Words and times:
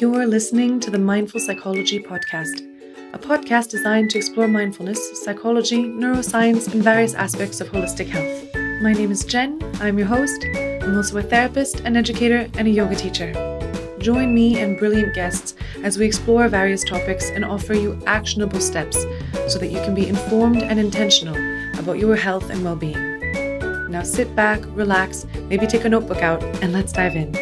You're 0.00 0.26
listening 0.26 0.80
to 0.80 0.90
the 0.90 0.98
Mindful 0.98 1.40
Psychology 1.40 2.00
Podcast, 2.02 2.62
a 3.12 3.18
podcast 3.18 3.68
designed 3.68 4.08
to 4.08 4.16
explore 4.16 4.48
mindfulness, 4.48 5.22
psychology, 5.22 5.84
neuroscience, 5.84 6.72
and 6.72 6.82
various 6.82 7.12
aspects 7.12 7.60
of 7.60 7.68
holistic 7.68 8.06
health. 8.06 8.48
My 8.82 8.94
name 8.94 9.10
is 9.10 9.26
Jen. 9.26 9.60
I'm 9.78 9.98
your 9.98 10.06
host. 10.06 10.42
I'm 10.56 10.96
also 10.96 11.18
a 11.18 11.22
therapist, 11.22 11.80
an 11.80 11.98
educator, 11.98 12.48
and 12.56 12.66
a 12.66 12.70
yoga 12.70 12.96
teacher. 12.96 13.34
Join 13.98 14.34
me 14.34 14.58
and 14.58 14.78
brilliant 14.78 15.14
guests 15.14 15.54
as 15.82 15.98
we 15.98 16.06
explore 16.06 16.48
various 16.48 16.82
topics 16.82 17.28
and 17.28 17.44
offer 17.44 17.74
you 17.74 18.02
actionable 18.06 18.60
steps 18.60 19.02
so 19.48 19.58
that 19.58 19.70
you 19.70 19.82
can 19.82 19.94
be 19.94 20.08
informed 20.08 20.62
and 20.62 20.80
intentional 20.80 21.36
about 21.78 21.98
your 21.98 22.16
health 22.16 22.48
and 22.48 22.64
well 22.64 22.74
being. 22.74 23.20
Now 23.90 24.02
sit 24.02 24.34
back, 24.34 24.62
relax, 24.68 25.26
maybe 25.50 25.66
take 25.66 25.84
a 25.84 25.90
notebook 25.90 26.22
out, 26.22 26.42
and 26.62 26.72
let's 26.72 26.90
dive 26.90 27.16
in. 27.16 27.39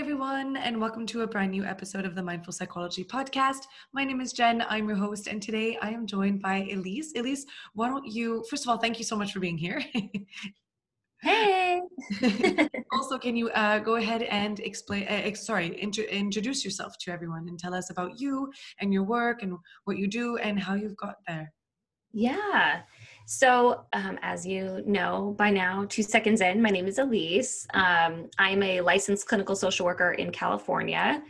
Everyone, 0.00 0.56
and 0.56 0.80
welcome 0.80 1.04
to 1.08 1.20
a 1.20 1.26
brand 1.26 1.50
new 1.50 1.62
episode 1.62 2.06
of 2.06 2.14
the 2.14 2.22
Mindful 2.22 2.54
Psychology 2.54 3.04
Podcast. 3.04 3.64
My 3.92 4.02
name 4.02 4.22
is 4.22 4.32
Jen. 4.32 4.64
I'm 4.66 4.88
your 4.88 4.96
host, 4.96 5.26
and 5.26 5.42
today 5.42 5.76
I 5.82 5.90
am 5.90 6.06
joined 6.06 6.40
by 6.40 6.62
Elyce. 6.70 7.12
Elyce, 7.16 7.42
why 7.74 7.88
don't 7.88 8.06
you, 8.06 8.42
first 8.48 8.64
of 8.64 8.70
all, 8.70 8.78
thank 8.78 8.98
you 8.98 9.04
so 9.04 9.14
much 9.14 9.34
for 9.34 9.40
being 9.40 9.58
here. 9.58 9.84
Hey. 11.22 11.82
also, 12.92 13.18
can 13.18 13.36
you 13.36 13.50
uh, 13.50 13.78
go 13.80 13.96
ahead 13.96 14.22
and 14.22 14.58
explain, 14.60 15.06
uh, 15.06 15.34
sorry, 15.34 15.78
int- 15.82 15.98
introduce 15.98 16.64
yourself 16.64 16.96
to 17.00 17.12
everyone 17.12 17.46
and 17.46 17.58
tell 17.58 17.74
us 17.74 17.90
about 17.90 18.18
you 18.18 18.50
and 18.78 18.94
your 18.94 19.02
work 19.02 19.42
and 19.42 19.58
what 19.84 19.98
you 19.98 20.06
do 20.06 20.38
and 20.38 20.58
how 20.58 20.76
you've 20.76 20.96
got 20.96 21.16
there? 21.28 21.52
Yeah. 22.10 22.80
So, 23.32 23.84
um, 23.92 24.18
as 24.22 24.44
you 24.44 24.82
know 24.86 25.36
by 25.38 25.50
now, 25.50 25.86
two 25.88 26.02
seconds 26.02 26.40
in, 26.40 26.60
my 26.60 26.68
name 26.68 26.88
is 26.88 26.98
Elyce. 26.98 27.64
Um, 27.74 28.28
I'm 28.40 28.60
a 28.60 28.80
licensed 28.80 29.28
clinical 29.28 29.54
social 29.54 29.86
worker 29.86 30.14
in 30.14 30.32
California, 30.32 31.22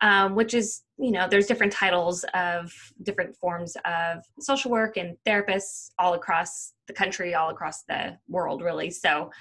um, 0.00 0.36
which 0.36 0.54
is, 0.54 0.82
you 0.96 1.10
know, 1.10 1.26
there's 1.28 1.48
different 1.48 1.72
titles 1.72 2.24
of 2.34 2.72
different 3.02 3.34
forms 3.34 3.76
of 3.84 4.22
social 4.38 4.70
work 4.70 4.96
and 4.96 5.16
therapists 5.26 5.90
all 5.98 6.14
across 6.14 6.74
the 6.86 6.92
country, 6.92 7.34
all 7.34 7.50
across 7.50 7.82
the 7.82 8.16
world, 8.28 8.62
really. 8.62 8.88
So, 8.88 9.32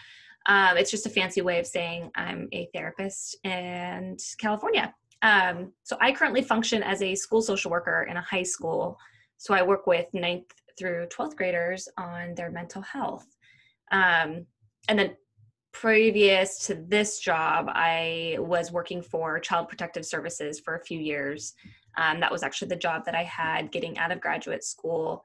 um, 0.47 0.77
it's 0.77 0.89
just 0.89 1.05
a 1.05 1.11
fancy 1.11 1.41
way 1.41 1.59
of 1.59 1.67
saying 1.67 2.09
I'm 2.15 2.47
a 2.53 2.67
therapist 2.73 3.37
in 3.43 4.17
California. 4.39 4.95
Um, 5.21 5.73
so, 5.83 5.95
I 6.01 6.11
currently 6.13 6.41
function 6.41 6.81
as 6.81 7.03
a 7.03 7.13
school 7.13 7.43
social 7.43 7.69
worker 7.69 8.07
in 8.09 8.17
a 8.17 8.21
high 8.21 8.41
school. 8.41 8.97
So, 9.37 9.53
I 9.53 9.61
work 9.61 9.85
with 9.85 10.07
ninth 10.11 10.51
through 10.79 11.07
12th 11.07 11.35
graders 11.35 11.87
on 11.97 12.33
their 12.35 12.49
mental 12.49 12.81
health. 12.81 13.27
Um, 13.91 14.45
and 14.87 14.97
then 14.97 15.15
previous 15.71 16.65
to 16.67 16.75
this 16.75 17.19
job, 17.19 17.67
I 17.69 18.37
was 18.39 18.71
working 18.71 19.01
for 19.01 19.39
Child 19.39 19.69
Protective 19.69 20.05
Services 20.05 20.59
for 20.59 20.75
a 20.75 20.83
few 20.83 20.99
years. 20.99 21.53
Um, 21.97 22.19
that 22.21 22.31
was 22.31 22.43
actually 22.43 22.69
the 22.69 22.75
job 22.75 23.05
that 23.05 23.15
I 23.15 23.23
had 23.23 23.71
getting 23.71 23.97
out 23.97 24.11
of 24.11 24.21
graduate 24.21 24.63
school 24.63 25.23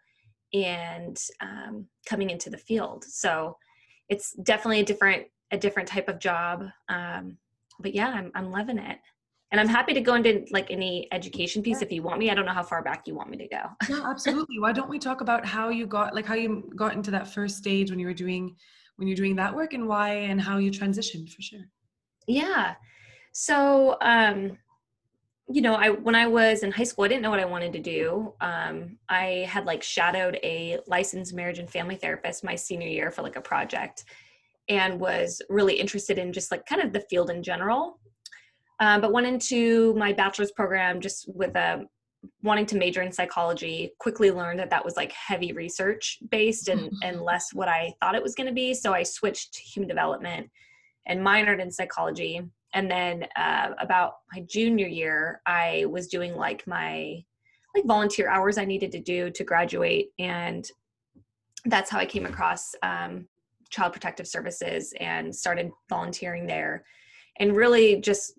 and 0.53 1.21
um, 1.41 1.87
coming 2.07 2.31
into 2.31 2.51
the 2.51 2.59
field. 2.59 3.05
So 3.05 3.57
it's 4.09 4.33
definitely 4.43 4.81
a 4.81 4.85
different 4.85 5.27
a 5.51 5.59
different 5.59 5.89
type 5.89 6.09
of 6.09 6.19
job. 6.19 6.65
Um, 6.89 7.37
but 7.81 7.95
yeah, 7.95 8.09
I'm 8.09 8.31
I'm 8.35 8.51
loving 8.51 8.79
it 8.79 8.99
and 9.51 9.61
i'm 9.61 9.69
happy 9.69 9.95
to 9.95 10.01
go 10.01 10.15
into 10.15 10.45
like 10.51 10.71
any 10.71 11.09
education 11.13 11.63
piece 11.63 11.83
if 11.83 11.93
you 11.93 12.03
want 12.03 12.19
me. 12.19 12.31
I 12.31 12.35
don't 12.35 12.47
know 12.47 12.53
how 12.53 12.63
far 12.63 12.83
back 12.83 13.07
you 13.07 13.15
want 13.15 13.31
me 13.31 13.37
to 13.39 13.49
go. 13.49 13.63
Yeah 13.89 14.01
absolutely. 14.11 14.59
Why 14.59 14.73
don't 14.73 14.89
we 14.89 14.99
talk 14.99 15.21
about 15.21 15.45
how 15.45 15.69
you 15.69 15.87
got 15.87 16.15
like 16.15 16.27
how 16.27 16.35
you 16.35 16.71
got 16.77 16.95
into 16.95 17.11
that 17.13 17.29
first 17.29 17.57
stage 17.57 17.91
when 17.91 17.99
you 17.99 18.07
were 18.07 18.15
doing 18.15 18.57
when 18.97 19.09
you're 19.09 19.17
doing 19.17 19.37
that 19.37 19.55
work 19.55 19.73
and 19.73 19.87
why 19.87 20.11
and 20.11 20.41
how 20.41 20.59
you 20.59 20.71
transitioned 20.71 21.33
for 21.33 21.43
sure. 21.43 21.67
Yeah. 22.27 22.75
So 23.33 23.97
um 24.01 24.59
you 25.47 25.61
know 25.61 25.75
i 25.75 25.91
when 25.91 26.15
i 26.15 26.27
was 26.27 26.63
in 26.63 26.73
high 26.73 26.85
school 26.85 27.05
i 27.05 27.09
didn't 27.09 27.21
know 27.21 27.29
what 27.29 27.41
i 27.41 27.45
wanted 27.45 27.73
to 27.75 27.79
do. 27.79 28.33
Um 28.41 28.99
i 29.09 29.47
had 29.49 29.67
like 29.67 29.83
shadowed 29.83 30.39
a 30.43 30.79
licensed 30.87 31.35
marriage 31.35 31.59
and 31.59 31.71
family 31.71 31.97
therapist 31.97 32.45
my 32.45 32.55
senior 32.55 32.89
year 32.89 33.11
for 33.11 33.23
like 33.23 33.37
a 33.37 33.41
project 33.41 34.05
and 34.69 34.99
was 34.99 35.43
really 35.51 35.75
interested 35.75 36.19
in 36.19 36.33
just 36.33 36.51
like 36.51 36.65
kind 36.65 36.81
of 36.83 36.93
the 36.93 37.05
field 37.11 37.29
in 37.31 37.43
general 37.43 37.99
um, 38.81 39.01
but 39.01 39.13
went 39.13 39.27
into 39.27 39.95
my 39.95 40.13
bachelor's 40.13 40.53
program 40.53 41.01
just 41.01 41.29
with 41.35 41.55
a 41.57 41.75
um, 41.75 41.89
wanting 42.43 42.67
to 42.67 42.77
major 42.77 43.03
in 43.03 43.13
psychology 43.13 43.93
quickly 43.99 44.31
learned 44.31 44.59
that 44.59 44.71
that 44.71 44.85
was 44.85 44.97
like 44.97 45.13
heavy 45.13 45.53
research 45.53 46.19
based 46.31 46.69
and 46.69 46.91
and 47.03 47.21
less 47.21 47.53
what 47.53 47.69
i 47.69 47.93
thought 48.01 48.15
it 48.15 48.23
was 48.23 48.35
going 48.35 48.47
to 48.47 48.53
be. 48.53 48.73
So 48.75 48.93
i 48.93 49.03
switched 49.03 49.55
to 49.55 49.61
human 49.61 49.89
development 49.89 50.51
and 51.07 51.21
minored 51.21 51.61
in 51.61 51.71
psychology. 51.71 52.41
And 52.73 52.91
then 52.91 53.27
uh, 53.37 53.71
about 53.79 54.15
my 54.33 54.45
junior 54.49 54.87
year 54.87 55.41
i 55.47 55.85
was 55.89 56.09
doing 56.09 56.35
like 56.35 56.67
my 56.67 57.23
like 57.75 57.85
volunteer 57.85 58.29
hours 58.29 58.57
i 58.57 58.65
needed 58.65 58.93
to 58.93 59.01
do 59.01 59.31
to 59.31 59.45
graduate. 59.45 60.09
And 60.19 60.67
that's 61.67 61.91
how 61.91 61.99
i 61.99 62.07
came 62.07 62.27
across 62.27 62.75
um, 62.83 63.29
child 63.71 63.93
protective 63.93 64.27
services 64.27 64.95
and 65.01 65.35
started 65.35 65.71
volunteering 65.89 66.47
there. 66.47 66.85
And 67.41 67.57
really 67.57 68.01
just 68.01 68.35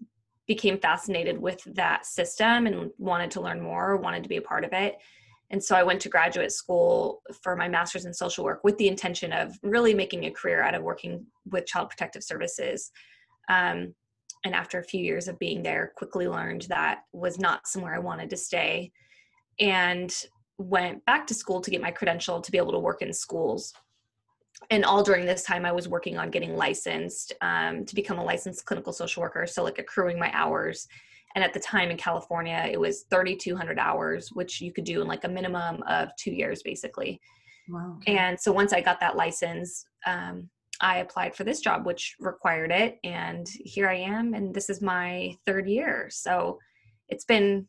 became 0.47 0.77
fascinated 0.77 1.39
with 1.39 1.63
that 1.75 2.05
system 2.05 2.67
and 2.67 2.91
wanted 2.97 3.31
to 3.31 3.41
learn 3.41 3.61
more, 3.61 3.97
wanted 3.97 4.23
to 4.23 4.29
be 4.29 4.37
a 4.37 4.41
part 4.41 4.63
of 4.63 4.73
it. 4.73 4.97
And 5.51 5.63
so 5.63 5.75
I 5.75 5.83
went 5.83 6.01
to 6.01 6.09
graduate 6.09 6.51
school 6.51 7.21
for 7.43 7.55
my 7.55 7.67
master's 7.67 8.05
in 8.05 8.13
social 8.13 8.43
work 8.43 8.63
with 8.63 8.77
the 8.77 8.87
intention 8.87 9.31
of 9.31 9.57
really 9.61 9.93
making 9.93 10.25
a 10.25 10.31
career 10.31 10.63
out 10.63 10.75
of 10.75 10.83
working 10.83 11.25
with 11.49 11.67
child 11.67 11.89
protective 11.89 12.23
services. 12.23 12.91
Um, 13.49 13.93
and 14.43 14.55
after 14.55 14.79
a 14.79 14.83
few 14.83 15.03
years 15.03 15.27
of 15.27 15.39
being 15.39 15.63
there, 15.63 15.93
quickly 15.95 16.27
learned 16.27 16.63
that 16.63 17.01
was 17.11 17.39
not 17.39 17.67
somewhere 17.67 17.95
I 17.95 17.99
wanted 17.99 18.29
to 18.31 18.37
stay 18.37 18.91
and 19.59 20.15
went 20.57 21.03
back 21.05 21.27
to 21.27 21.33
school 21.33 21.61
to 21.61 21.71
get 21.71 21.81
my 21.81 21.91
credential 21.91 22.41
to 22.41 22.51
be 22.51 22.57
able 22.57 22.71
to 22.71 22.79
work 22.79 23.01
in 23.01 23.13
schools 23.13 23.73
and 24.69 24.85
all 24.85 25.03
during 25.03 25.25
this 25.25 25.43
time 25.43 25.65
i 25.65 25.71
was 25.71 25.87
working 25.87 26.17
on 26.17 26.29
getting 26.31 26.55
licensed 26.55 27.33
um, 27.41 27.85
to 27.85 27.95
become 27.95 28.19
a 28.19 28.23
licensed 28.23 28.65
clinical 28.65 28.93
social 28.93 29.21
worker 29.21 29.45
so 29.47 29.63
like 29.63 29.79
accruing 29.79 30.19
my 30.19 30.31
hours. 30.33 30.87
And 31.35 31.43
at 31.43 31.53
the 31.53 31.59
time 31.59 31.91
in 31.91 31.97
california 31.97 32.67
it 32.71 32.79
was 32.79 33.03
3200 33.09 33.77
hours 33.77 34.29
which 34.31 34.61
you 34.61 34.71
could 34.71 34.85
do 34.85 35.01
in 35.01 35.07
like 35.07 35.25
a 35.25 35.29
minimum 35.29 35.83
of 35.83 36.15
two 36.17 36.31
years 36.31 36.63
basically. 36.63 37.19
Wow, 37.67 37.97
okay. 37.97 38.15
and 38.17 38.39
so 38.39 38.51
once 38.51 38.71
i 38.73 38.79
got 38.79 38.99
that 39.01 39.17
license 39.17 39.85
um, 40.05 40.49
i 40.79 40.99
applied 40.99 41.35
for 41.35 41.43
this 41.43 41.59
job 41.59 41.85
which 41.85 42.15
required 42.19 42.71
it 42.71 42.99
and 43.03 43.47
here 43.49 43.89
i 43.89 43.95
am 43.95 44.33
and 44.33 44.53
this 44.53 44.69
is 44.69 44.81
my 44.81 45.35
third 45.45 45.67
year. 45.67 46.07
So 46.09 46.59
it's 47.09 47.25
been 47.25 47.67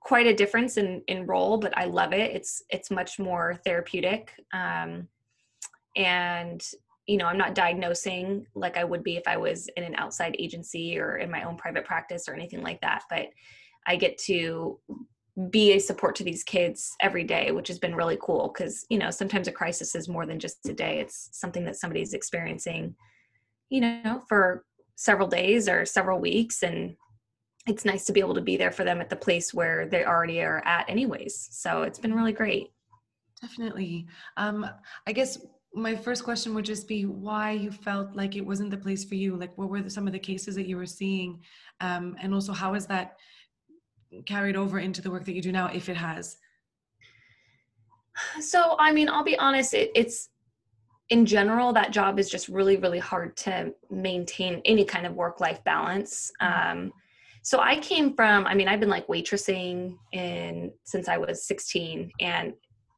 quite 0.00 0.26
a 0.26 0.34
difference 0.34 0.76
in 0.78 1.02
in 1.08 1.26
role 1.26 1.58
but 1.58 1.76
i 1.76 1.84
love 1.84 2.14
it. 2.14 2.34
It's 2.34 2.62
it's 2.70 2.90
much 2.90 3.18
more 3.18 3.60
therapeutic. 3.64 4.32
Um, 4.54 5.08
and 5.96 6.62
you 7.06 7.16
know 7.16 7.26
i'm 7.26 7.38
not 7.38 7.54
diagnosing 7.54 8.46
like 8.54 8.76
i 8.76 8.84
would 8.84 9.02
be 9.02 9.16
if 9.16 9.26
i 9.26 9.36
was 9.36 9.68
in 9.76 9.84
an 9.84 9.94
outside 9.96 10.36
agency 10.38 10.98
or 10.98 11.16
in 11.16 11.30
my 11.30 11.42
own 11.42 11.56
private 11.56 11.84
practice 11.84 12.28
or 12.28 12.34
anything 12.34 12.62
like 12.62 12.80
that 12.80 13.02
but 13.10 13.26
i 13.86 13.96
get 13.96 14.16
to 14.18 14.78
be 15.50 15.72
a 15.72 15.78
support 15.78 16.16
to 16.16 16.24
these 16.24 16.42
kids 16.42 16.94
every 17.00 17.22
day 17.22 17.50
which 17.52 17.68
has 17.68 17.78
been 17.78 17.94
really 17.94 18.18
cool 18.22 18.48
because 18.52 18.86
you 18.88 18.98
know 18.98 19.10
sometimes 19.10 19.48
a 19.48 19.52
crisis 19.52 19.94
is 19.94 20.08
more 20.08 20.24
than 20.24 20.38
just 20.38 20.66
a 20.66 20.72
day. 20.72 20.98
It's 20.98 21.28
something 21.32 21.64
that 21.66 21.76
somebody's 21.76 22.14
experiencing 22.14 22.94
you 23.68 23.80
know 23.82 24.22
for 24.28 24.64
several 24.96 25.28
days 25.28 25.68
or 25.68 25.84
several 25.84 26.20
weeks 26.20 26.62
and 26.62 26.96
it's 27.66 27.84
nice 27.84 28.06
to 28.06 28.12
be 28.12 28.20
able 28.20 28.34
to 28.34 28.40
be 28.40 28.56
there 28.56 28.70
for 28.70 28.84
them 28.84 29.00
at 29.00 29.10
the 29.10 29.16
place 29.16 29.52
where 29.52 29.86
they 29.88 30.04
already 30.04 30.40
are 30.40 30.62
at 30.64 30.88
anyways. 30.88 31.48
So 31.50 31.82
it's 31.82 31.98
been 31.98 32.14
really 32.14 32.32
great. 32.32 32.70
Definitely. 33.42 34.06
Um 34.38 34.66
i 35.06 35.12
guess 35.12 35.38
my 35.76 35.94
first 35.94 36.24
question 36.24 36.54
would 36.54 36.64
just 36.64 36.88
be 36.88 37.04
why 37.04 37.52
you 37.52 37.70
felt 37.70 38.16
like 38.16 38.34
it 38.34 38.40
wasn't 38.40 38.70
the 38.70 38.76
place 38.76 39.04
for 39.04 39.14
you? 39.14 39.36
Like 39.36 39.56
what 39.56 39.68
were 39.68 39.82
the, 39.82 39.90
some 39.90 40.06
of 40.06 40.12
the 40.12 40.18
cases 40.18 40.54
that 40.54 40.66
you 40.66 40.76
were 40.76 40.86
seeing? 40.86 41.40
Um, 41.80 42.16
and 42.20 42.32
also 42.32 42.52
how 42.52 42.74
has 42.74 42.86
that 42.86 43.16
carried 44.24 44.56
over 44.56 44.78
into 44.78 45.02
the 45.02 45.10
work 45.10 45.24
that 45.26 45.34
you 45.34 45.42
do 45.42 45.52
now 45.52 45.68
if 45.68 45.88
it 45.88 45.96
has? 45.96 46.38
So 48.40 48.76
i 48.78 48.92
mean 48.92 49.08
i'll 49.08 49.24
be 49.24 49.38
honest 49.38 49.74
it, 49.74 49.90
it's 49.94 50.30
in 51.10 51.26
general 51.26 51.72
that 51.72 51.92
job 51.92 52.18
is 52.18 52.30
just 52.30 52.48
really 52.48 52.76
really 52.76 52.98
hard 52.98 53.36
to 53.36 53.74
maintain 53.90 54.62
any 54.64 54.84
kind 54.84 55.06
of 55.06 55.14
work 55.14 55.40
life 55.40 55.62
balance. 55.64 56.32
Mm-hmm. 56.40 56.70
um, 56.70 56.92
so 57.42 57.60
i 57.60 57.78
came 57.78 58.14
from 58.14 58.46
i 58.46 58.54
mean 58.54 58.68
i've 58.68 58.80
been 58.80 58.88
like 58.88 59.06
waitressing 59.06 59.96
in 60.12 60.72
since 60.84 61.08
i 61.08 61.16
was 61.16 61.46
16 61.46 62.10
and 62.20 62.54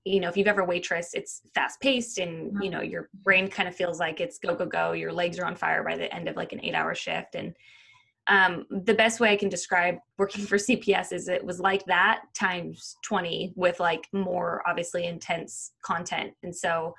you 0.08 0.20
know 0.20 0.28
if 0.28 0.36
you've 0.36 0.46
ever 0.46 0.64
waitress 0.64 1.14
it's 1.14 1.42
fast 1.54 1.80
paced 1.80 2.18
and 2.18 2.52
you 2.62 2.70
know 2.70 2.80
your 2.80 3.08
brain 3.22 3.48
kind 3.48 3.68
of 3.68 3.74
feels 3.74 3.98
like 3.98 4.20
it's 4.20 4.38
go 4.38 4.54
go 4.54 4.66
go 4.66 4.92
your 4.92 5.12
legs 5.12 5.38
are 5.38 5.44
on 5.44 5.54
fire 5.54 5.84
by 5.84 5.96
the 5.96 6.12
end 6.14 6.28
of 6.28 6.36
like 6.36 6.52
an 6.52 6.64
eight 6.64 6.74
hour 6.74 6.94
shift 6.94 7.34
and 7.34 7.54
um, 8.28 8.66
the 8.70 8.94
best 8.94 9.20
way 9.20 9.32
I 9.32 9.36
can 9.36 9.48
describe 9.48 9.96
working 10.18 10.44
for 10.44 10.56
CPS 10.58 11.12
is 11.12 11.28
it 11.28 11.44
was 11.44 11.60
like 11.60 11.84
that 11.86 12.22
times 12.34 12.96
20 13.04 13.54
with 13.56 13.80
like 13.80 14.06
more 14.12 14.62
obviously 14.66 15.06
intense 15.06 15.72
content. 15.82 16.34
And 16.42 16.54
so 16.54 16.94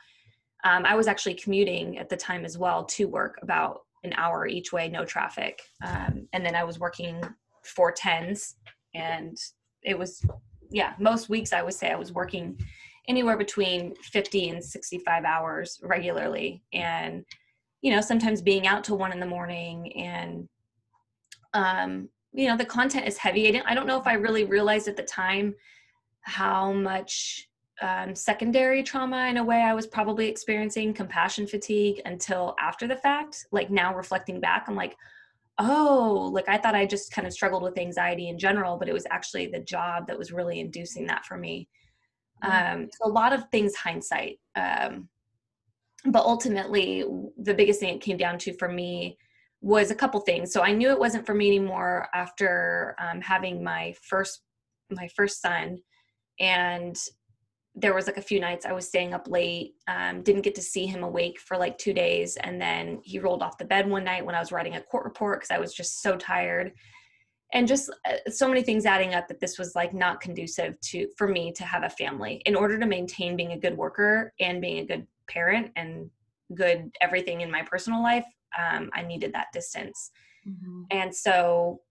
um, 0.63 0.85
I 0.85 0.95
was 0.95 1.07
actually 1.07 1.35
commuting 1.35 1.97
at 1.99 2.09
the 2.09 2.17
time 2.17 2.43
as 2.43 2.57
well 2.57 2.83
to 2.85 3.07
work 3.07 3.35
about 3.41 3.81
an 4.03 4.13
hour 4.17 4.47
each 4.47 4.73
way, 4.73 4.89
no 4.89 5.05
traffic. 5.05 5.61
Um, 5.83 6.27
and 6.33 6.45
then 6.45 6.55
I 6.55 6.63
was 6.63 6.79
working 6.79 7.21
four 7.63 7.91
tens 7.91 8.55
and 8.95 9.37
it 9.83 9.97
was, 9.97 10.25
yeah, 10.71 10.93
most 10.99 11.29
weeks 11.29 11.53
I 11.53 11.61
would 11.61 11.73
say 11.73 11.91
I 11.91 11.95
was 11.95 12.11
working 12.11 12.59
anywhere 13.09 13.37
between 13.37 13.95
50 13.95 14.49
and 14.49 14.63
65 14.63 15.25
hours 15.25 15.79
regularly. 15.83 16.63
And, 16.71 17.25
you 17.81 17.91
know, 17.91 18.01
sometimes 18.01 18.41
being 18.41 18.67
out 18.67 18.83
till 18.85 18.97
one 18.97 19.11
in 19.11 19.19
the 19.19 19.25
morning 19.25 19.91
and 19.97 20.47
um, 21.53 22.09
you 22.33 22.47
know 22.47 22.57
the 22.57 22.65
content 22.65 23.07
is 23.07 23.17
heavy 23.17 23.57
I, 23.57 23.63
I 23.71 23.73
don't 23.73 23.87
know 23.87 23.99
if 23.99 24.07
i 24.07 24.13
really 24.13 24.43
realized 24.43 24.87
at 24.87 24.95
the 24.95 25.03
time 25.03 25.55
how 26.21 26.71
much 26.71 27.47
um, 27.81 28.13
secondary 28.13 28.83
trauma 28.83 29.27
in 29.27 29.37
a 29.37 29.43
way 29.43 29.61
i 29.61 29.73
was 29.73 29.87
probably 29.87 30.27
experiencing 30.27 30.93
compassion 30.93 31.47
fatigue 31.47 32.01
until 32.05 32.55
after 32.59 32.87
the 32.87 32.95
fact 32.97 33.47
like 33.51 33.69
now 33.69 33.95
reflecting 33.95 34.39
back 34.39 34.65
i'm 34.67 34.75
like 34.75 34.95
oh 35.57 36.29
like 36.33 36.47
i 36.47 36.57
thought 36.57 36.75
i 36.75 36.85
just 36.85 37.11
kind 37.11 37.25
of 37.25 37.33
struggled 37.33 37.63
with 37.63 37.77
anxiety 37.77 38.29
in 38.29 38.37
general 38.37 38.77
but 38.77 38.89
it 38.89 38.93
was 38.93 39.07
actually 39.09 39.47
the 39.47 39.59
job 39.59 40.07
that 40.07 40.17
was 40.17 40.31
really 40.31 40.59
inducing 40.59 41.05
that 41.07 41.25
for 41.25 41.37
me. 41.37 41.67
Um, 42.41 42.87
so 42.91 43.09
a 43.09 43.11
lot 43.11 43.33
of 43.33 43.49
things 43.49 43.75
hindsight 43.75 44.39
um, 44.55 45.07
but 46.05 46.23
ultimately 46.23 47.03
the 47.37 47.53
biggest 47.53 47.79
thing 47.79 47.95
it 47.95 48.01
came 48.01 48.17
down 48.17 48.37
to 48.39 48.53
for 48.53 48.69
me 48.69 49.17
was 49.61 49.91
a 49.91 49.95
couple 49.95 50.19
things. 50.21 50.53
So 50.53 50.61
I 50.61 50.71
knew 50.71 50.89
it 50.89 50.99
wasn't 50.99 51.25
for 51.25 51.33
me 51.33 51.47
anymore 51.47 52.07
after 52.13 52.95
um, 52.99 53.21
having 53.21 53.63
my 53.63 53.93
first 54.01 54.41
my 54.91 55.07
first 55.15 55.41
son, 55.41 55.77
and 56.39 56.97
there 57.75 57.93
was 57.93 58.07
like 58.07 58.17
a 58.17 58.21
few 58.21 58.39
nights 58.39 58.65
I 58.65 58.71
was 58.71 58.87
staying 58.87 59.13
up 59.13 59.27
late, 59.27 59.75
um, 59.87 60.23
didn't 60.23 60.41
get 60.41 60.55
to 60.55 60.63
see 60.63 60.87
him 60.87 61.03
awake 61.03 61.39
for 61.39 61.57
like 61.57 61.77
two 61.77 61.93
days, 61.93 62.37
and 62.37 62.59
then 62.59 62.99
he 63.03 63.19
rolled 63.19 63.43
off 63.43 63.57
the 63.57 63.65
bed 63.65 63.87
one 63.87 64.03
night 64.03 64.25
when 64.25 64.35
I 64.35 64.39
was 64.39 64.51
writing 64.51 64.75
a 64.75 64.81
court 64.81 65.05
report 65.05 65.39
because 65.39 65.51
I 65.51 65.59
was 65.59 65.73
just 65.73 66.01
so 66.01 66.15
tired, 66.17 66.71
and 67.53 67.67
just 67.67 67.89
uh, 68.05 68.29
so 68.29 68.47
many 68.47 68.61
things 68.61 68.85
adding 68.85 69.15
up 69.15 69.27
that 69.27 69.39
this 69.39 69.57
was 69.57 69.75
like 69.75 69.93
not 69.93 70.21
conducive 70.21 70.79
to 70.81 71.07
for 71.17 71.27
me 71.27 71.51
to 71.53 71.63
have 71.63 71.83
a 71.83 71.89
family 71.89 72.41
in 72.45 72.55
order 72.55 72.79
to 72.79 72.85
maintain 72.85 73.35
being 73.35 73.53
a 73.53 73.59
good 73.59 73.75
worker 73.77 74.33
and 74.39 74.61
being 74.61 74.79
a 74.79 74.85
good 74.85 75.07
parent 75.27 75.71
and 75.75 76.09
good 76.55 76.91
everything 77.01 77.41
in 77.41 77.51
my 77.51 77.61
personal 77.61 78.01
life 78.01 78.25
um, 78.57 78.89
I 78.93 79.01
needed 79.01 79.33
that 79.33 79.47
distance. 79.53 80.11
Mm-hmm. 80.47 80.83
And 80.91 81.13
so 81.13 81.81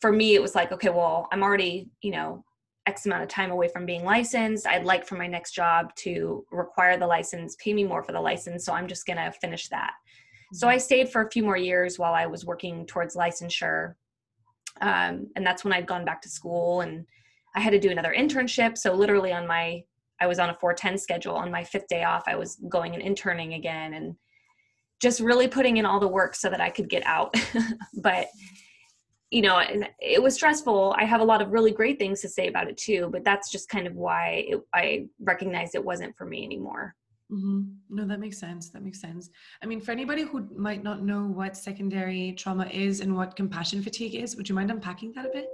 for 0.00 0.12
me, 0.12 0.34
it 0.34 0.42
was 0.42 0.54
like, 0.54 0.72
okay, 0.72 0.88
well, 0.88 1.28
I'm 1.32 1.42
already, 1.42 1.90
you 2.00 2.12
know, 2.12 2.44
X 2.86 3.06
amount 3.06 3.22
of 3.22 3.28
time 3.28 3.50
away 3.50 3.68
from 3.68 3.86
being 3.86 4.04
licensed. 4.04 4.66
I'd 4.66 4.84
like 4.84 5.06
for 5.06 5.16
my 5.16 5.28
next 5.28 5.52
job 5.52 5.94
to 5.96 6.44
require 6.50 6.96
the 6.96 7.06
license, 7.06 7.56
pay 7.62 7.72
me 7.72 7.84
more 7.84 8.02
for 8.02 8.12
the 8.12 8.20
license. 8.20 8.64
So 8.64 8.72
I'm 8.72 8.88
just 8.88 9.06
going 9.06 9.18
to 9.18 9.30
finish 9.40 9.68
that. 9.68 9.92
Mm-hmm. 9.92 10.56
So 10.56 10.68
I 10.68 10.78
stayed 10.78 11.08
for 11.08 11.22
a 11.22 11.30
few 11.30 11.44
more 11.44 11.56
years 11.56 11.98
while 11.98 12.14
I 12.14 12.26
was 12.26 12.44
working 12.44 12.86
towards 12.86 13.14
licensure. 13.14 13.94
Um, 14.80 15.28
and 15.36 15.46
that's 15.46 15.64
when 15.64 15.72
I'd 15.72 15.86
gone 15.86 16.04
back 16.04 16.22
to 16.22 16.28
school 16.28 16.80
and 16.80 17.06
I 17.54 17.60
had 17.60 17.70
to 17.70 17.80
do 17.80 17.90
another 17.90 18.14
internship. 18.16 18.78
So 18.78 18.94
literally 18.94 19.32
on 19.32 19.46
my, 19.46 19.82
I 20.20 20.26
was 20.26 20.38
on 20.38 20.50
a 20.50 20.54
410 20.54 20.98
schedule. 20.98 21.34
On 21.34 21.50
my 21.50 21.62
fifth 21.64 21.88
day 21.88 22.04
off, 22.04 22.24
I 22.26 22.36
was 22.36 22.56
going 22.68 22.94
and 22.94 23.02
interning 23.02 23.54
again. 23.54 23.94
And 23.94 24.16
just 25.02 25.20
really 25.20 25.48
putting 25.48 25.78
in 25.78 25.84
all 25.84 25.98
the 25.98 26.08
work 26.08 26.34
so 26.34 26.48
that 26.48 26.60
I 26.60 26.70
could 26.70 26.88
get 26.88 27.04
out. 27.04 27.36
but 28.02 28.28
you 29.32 29.40
know, 29.40 29.62
it 29.98 30.22
was 30.22 30.34
stressful. 30.34 30.94
I 30.98 31.04
have 31.04 31.22
a 31.22 31.24
lot 31.24 31.40
of 31.40 31.52
really 31.52 31.72
great 31.72 31.98
things 31.98 32.20
to 32.20 32.28
say 32.28 32.48
about 32.48 32.68
it 32.68 32.76
too, 32.76 33.08
but 33.10 33.24
that's 33.24 33.50
just 33.50 33.68
kind 33.70 33.86
of 33.86 33.94
why 33.94 34.44
it, 34.46 34.60
I 34.74 35.06
recognized 35.20 35.74
it 35.74 35.84
wasn't 35.84 36.14
for 36.16 36.26
me 36.26 36.44
anymore. 36.44 36.94
Mm-hmm. 37.32 37.62
No, 37.88 38.04
that 38.06 38.20
makes 38.20 38.38
sense. 38.38 38.68
That 38.70 38.82
makes 38.82 39.00
sense. 39.00 39.30
I 39.62 39.66
mean, 39.66 39.80
for 39.80 39.90
anybody 39.90 40.22
who 40.22 40.46
might 40.54 40.82
not 40.82 41.02
know 41.02 41.24
what 41.24 41.56
secondary 41.56 42.32
trauma 42.32 42.66
is 42.66 43.00
and 43.00 43.16
what 43.16 43.36
compassion 43.36 43.82
fatigue 43.82 44.14
is, 44.14 44.36
would 44.36 44.48
you 44.48 44.54
mind 44.54 44.70
unpacking 44.70 45.12
that 45.14 45.26
a 45.26 45.30
bit? 45.30 45.48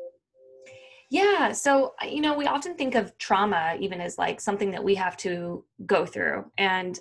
Yeah. 1.11 1.53
So, 1.53 1.95
you 2.07 2.21
know, 2.21 2.35
we 2.35 2.47
often 2.47 2.75
think 2.75 2.95
of 2.95 3.17
trauma 3.19 3.77
even 3.81 4.01
as 4.01 4.19
like 4.19 4.41
something 4.41 4.71
that 4.73 4.83
we 4.83 4.95
have 4.97 5.17
to 5.19 5.65
go 5.87 6.05
through. 6.05 6.51
And 6.59 6.99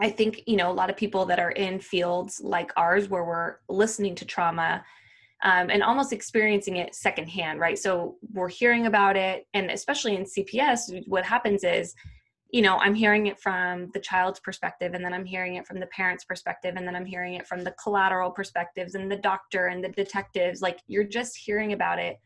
I 0.00 0.10
think, 0.10 0.42
you 0.46 0.56
know, 0.56 0.70
a 0.70 0.72
lot 0.72 0.90
of 0.90 0.96
people 0.96 1.26
that 1.26 1.38
are 1.38 1.52
in 1.52 1.78
fields 1.78 2.40
like 2.42 2.72
ours 2.76 3.08
where 3.08 3.24
we're 3.24 3.56
listening 3.68 4.14
to 4.16 4.24
trauma 4.24 4.84
um, 5.42 5.70
and 5.70 5.82
almost 5.82 6.12
experiencing 6.12 6.76
it 6.76 6.94
secondhand, 6.94 7.60
right? 7.60 7.78
So 7.78 8.16
we're 8.32 8.48
hearing 8.48 8.86
about 8.86 9.16
it. 9.16 9.46
And 9.54 9.70
especially 9.70 10.16
in 10.16 10.24
CPS, 10.24 11.02
what 11.06 11.24
happens 11.24 11.62
is, 11.62 11.94
you 12.56 12.62
know, 12.62 12.78
I'm 12.78 12.94
hearing 12.94 13.26
it 13.26 13.38
from 13.38 13.90
the 13.92 14.00
child's 14.00 14.40
perspective, 14.40 14.94
and 14.94 15.04
then 15.04 15.12
I'm 15.12 15.26
hearing 15.26 15.56
it 15.56 15.66
from 15.66 15.78
the 15.78 15.86
parent's 15.88 16.24
perspective, 16.24 16.74
and 16.76 16.86
then 16.86 16.96
I'm 16.96 17.04
hearing 17.04 17.34
it 17.34 17.46
from 17.46 17.62
the 17.62 17.72
collateral 17.72 18.30
perspectives 18.30 18.94
and 18.94 19.12
the 19.12 19.16
doctor 19.16 19.66
and 19.66 19.84
the 19.84 19.90
detectives. 19.90 20.62
Like 20.62 20.78
you're 20.86 21.04
just 21.04 21.36
hearing 21.36 21.74
about 21.74 21.98
it 21.98 22.16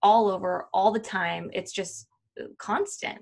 all 0.00 0.30
over 0.30 0.68
all 0.72 0.92
the 0.92 1.00
time. 1.00 1.50
It's 1.52 1.72
just 1.72 2.06
uh, 2.40 2.44
constant 2.58 3.18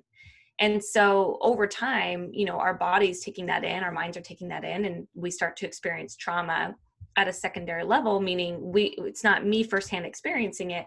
and 0.58 0.82
so 0.82 1.38
over 1.40 1.66
time 1.66 2.30
you 2.32 2.44
know 2.44 2.58
our 2.58 2.74
bodies 2.74 3.24
taking 3.24 3.46
that 3.46 3.64
in 3.64 3.82
our 3.82 3.90
minds 3.90 4.16
are 4.16 4.22
taking 4.22 4.48
that 4.48 4.64
in 4.64 4.84
and 4.84 5.06
we 5.14 5.30
start 5.30 5.56
to 5.56 5.66
experience 5.66 6.16
trauma 6.16 6.74
at 7.16 7.28
a 7.28 7.32
secondary 7.32 7.84
level 7.84 8.20
meaning 8.20 8.72
we 8.72 8.94
it's 8.98 9.24
not 9.24 9.46
me 9.46 9.62
firsthand 9.62 10.06
experiencing 10.06 10.70
it 10.70 10.86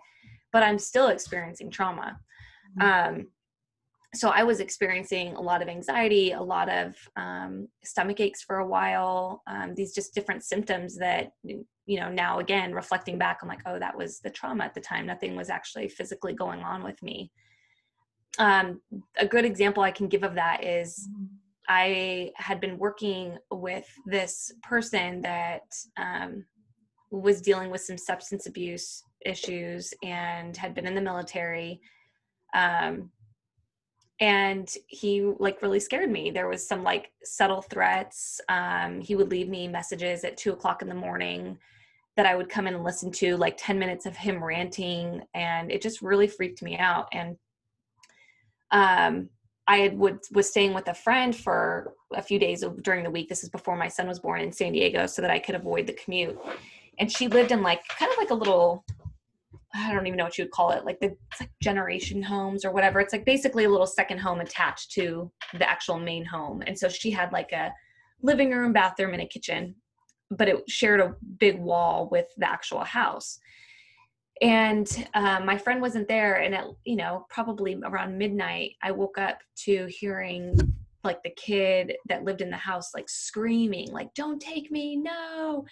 but 0.51 0.63
i'm 0.63 0.79
still 0.79 1.07
experiencing 1.07 1.69
trauma 1.69 2.17
mm-hmm. 2.79 3.15
um, 3.17 3.27
so 4.15 4.29
i 4.29 4.43
was 4.43 4.59
experiencing 4.59 5.35
a 5.35 5.41
lot 5.41 5.61
of 5.61 5.67
anxiety 5.67 6.31
a 6.31 6.41
lot 6.41 6.69
of 6.69 6.95
um, 7.15 7.67
stomach 7.83 8.19
aches 8.19 8.41
for 8.41 8.57
a 8.57 8.67
while 8.67 9.41
um, 9.47 9.73
these 9.75 9.93
just 9.93 10.13
different 10.13 10.43
symptoms 10.43 10.97
that 10.97 11.31
you 11.43 11.99
know 11.99 12.09
now 12.09 12.39
again 12.39 12.73
reflecting 12.73 13.17
back 13.17 13.39
i'm 13.41 13.49
like 13.49 13.61
oh 13.65 13.79
that 13.79 13.95
was 13.97 14.19
the 14.19 14.29
trauma 14.29 14.63
at 14.63 14.73
the 14.73 14.81
time 14.81 15.05
nothing 15.05 15.35
was 15.35 15.49
actually 15.49 15.87
physically 15.87 16.33
going 16.33 16.61
on 16.61 16.83
with 16.83 17.01
me 17.03 17.31
um, 18.37 18.81
a 19.17 19.27
good 19.27 19.45
example 19.45 19.83
I 19.83 19.91
can 19.91 20.07
give 20.07 20.23
of 20.23 20.35
that 20.35 20.63
is. 20.63 21.07
I 21.67 22.31
had 22.35 22.61
been 22.61 22.77
working 22.77 23.37
with 23.49 23.87
this 24.05 24.51
person 24.61 25.21
that 25.21 25.63
um, 25.97 26.45
was 27.09 27.41
dealing 27.41 27.71
with 27.71 27.81
some 27.81 27.97
substance 27.97 28.45
abuse 28.45 29.01
issues 29.25 29.91
and 30.03 30.55
had 30.55 30.75
been 30.75 30.85
in 30.85 30.93
the 30.93 31.01
military. 31.01 31.81
Um, 32.53 33.09
and 34.19 34.73
he 34.87 35.21
like 35.39 35.61
really 35.61 35.79
scared 35.79 36.09
me. 36.09 36.31
There 36.31 36.47
was 36.47 36.65
some 36.65 36.83
like 36.83 37.11
subtle 37.23 37.61
threats. 37.61 38.39
Um, 38.47 39.01
he 39.01 39.15
would 39.15 39.29
leave 39.29 39.49
me 39.49 39.67
messages 39.67 40.23
at 40.23 40.37
two 40.37 40.53
o'clock 40.53 40.81
in 40.81 40.87
the 40.87 40.95
morning 40.95 41.57
that 42.15 42.25
I 42.25 42.35
would 42.35 42.47
come 42.47 42.65
in 42.65 42.75
and 42.75 42.83
listen 42.83 43.11
to, 43.11 43.35
like 43.35 43.57
10 43.57 43.77
minutes 43.77 44.05
of 44.05 44.15
him 44.15 44.41
ranting. 44.41 45.21
And 45.33 45.69
it 45.69 45.81
just 45.81 46.01
really 46.01 46.27
freaked 46.27 46.61
me 46.61 46.77
out. 46.77 47.09
And 47.11 47.35
um, 48.71 49.29
I 49.67 49.77
had 49.77 49.97
would 49.97 50.19
was 50.31 50.49
staying 50.49 50.73
with 50.73 50.87
a 50.87 50.93
friend 50.93 51.35
for 51.35 51.93
a 52.13 52.21
few 52.21 52.39
days 52.39 52.63
during 52.83 53.03
the 53.03 53.11
week. 53.11 53.27
This 53.27 53.43
is 53.43 53.49
before 53.49 53.75
my 53.75 53.87
son 53.87 54.07
was 54.07 54.19
born 54.19 54.41
in 54.41 54.51
San 54.51 54.73
Diego, 54.73 55.07
so 55.07 55.21
that 55.21 55.31
I 55.31 55.39
could 55.39 55.55
avoid 55.55 55.87
the 55.87 55.93
commute. 55.93 56.37
And 56.99 57.11
she 57.11 57.27
lived 57.27 57.51
in 57.51 57.61
like 57.61 57.81
kind 57.87 58.11
of 58.11 58.17
like 58.17 58.29
a 58.29 58.35
little 58.35 58.85
I 59.75 59.93
don't 59.93 60.07
even 60.07 60.17
know 60.17 60.23
what 60.23 60.37
you 60.37 60.45
would 60.45 60.51
call 60.51 60.71
it, 60.71 60.85
like 60.85 60.99
the 60.99 61.15
like 61.39 61.51
generation 61.61 62.23
homes 62.23 62.63
or 62.63 62.71
whatever. 62.71 62.99
It's 62.99 63.13
like 63.13 63.25
basically 63.25 63.65
a 63.65 63.69
little 63.69 63.87
second 63.87 64.19
home 64.19 64.39
attached 64.39 64.91
to 64.93 65.31
the 65.53 65.69
actual 65.69 65.99
main 65.99 66.25
home. 66.25 66.63
And 66.65 66.77
so 66.77 66.87
she 66.89 67.11
had 67.11 67.31
like 67.31 67.51
a 67.51 67.73
living 68.21 68.51
room, 68.51 68.73
bathroom, 68.73 69.13
and 69.13 69.21
a 69.21 69.27
kitchen, 69.27 69.75
but 70.31 70.47
it 70.47 70.69
shared 70.69 71.01
a 71.01 71.15
big 71.39 71.59
wall 71.59 72.07
with 72.11 72.27
the 72.37 72.49
actual 72.49 72.83
house 72.83 73.39
and 74.41 75.07
uh, 75.13 75.39
my 75.39 75.57
friend 75.57 75.81
wasn't 75.81 76.07
there 76.07 76.35
and 76.35 76.53
at 76.53 76.65
you 76.83 76.95
know 76.95 77.25
probably 77.29 77.77
around 77.85 78.17
midnight 78.17 78.71
i 78.83 78.91
woke 78.91 79.17
up 79.17 79.39
to 79.55 79.85
hearing 79.87 80.57
like 81.03 81.21
the 81.23 81.29
kid 81.31 81.95
that 82.09 82.23
lived 82.23 82.41
in 82.41 82.49
the 82.49 82.57
house 82.57 82.93
like 82.93 83.07
screaming 83.07 83.91
like 83.91 84.13
don't 84.13 84.41
take 84.41 84.71
me 84.71 84.95
no 84.95 85.65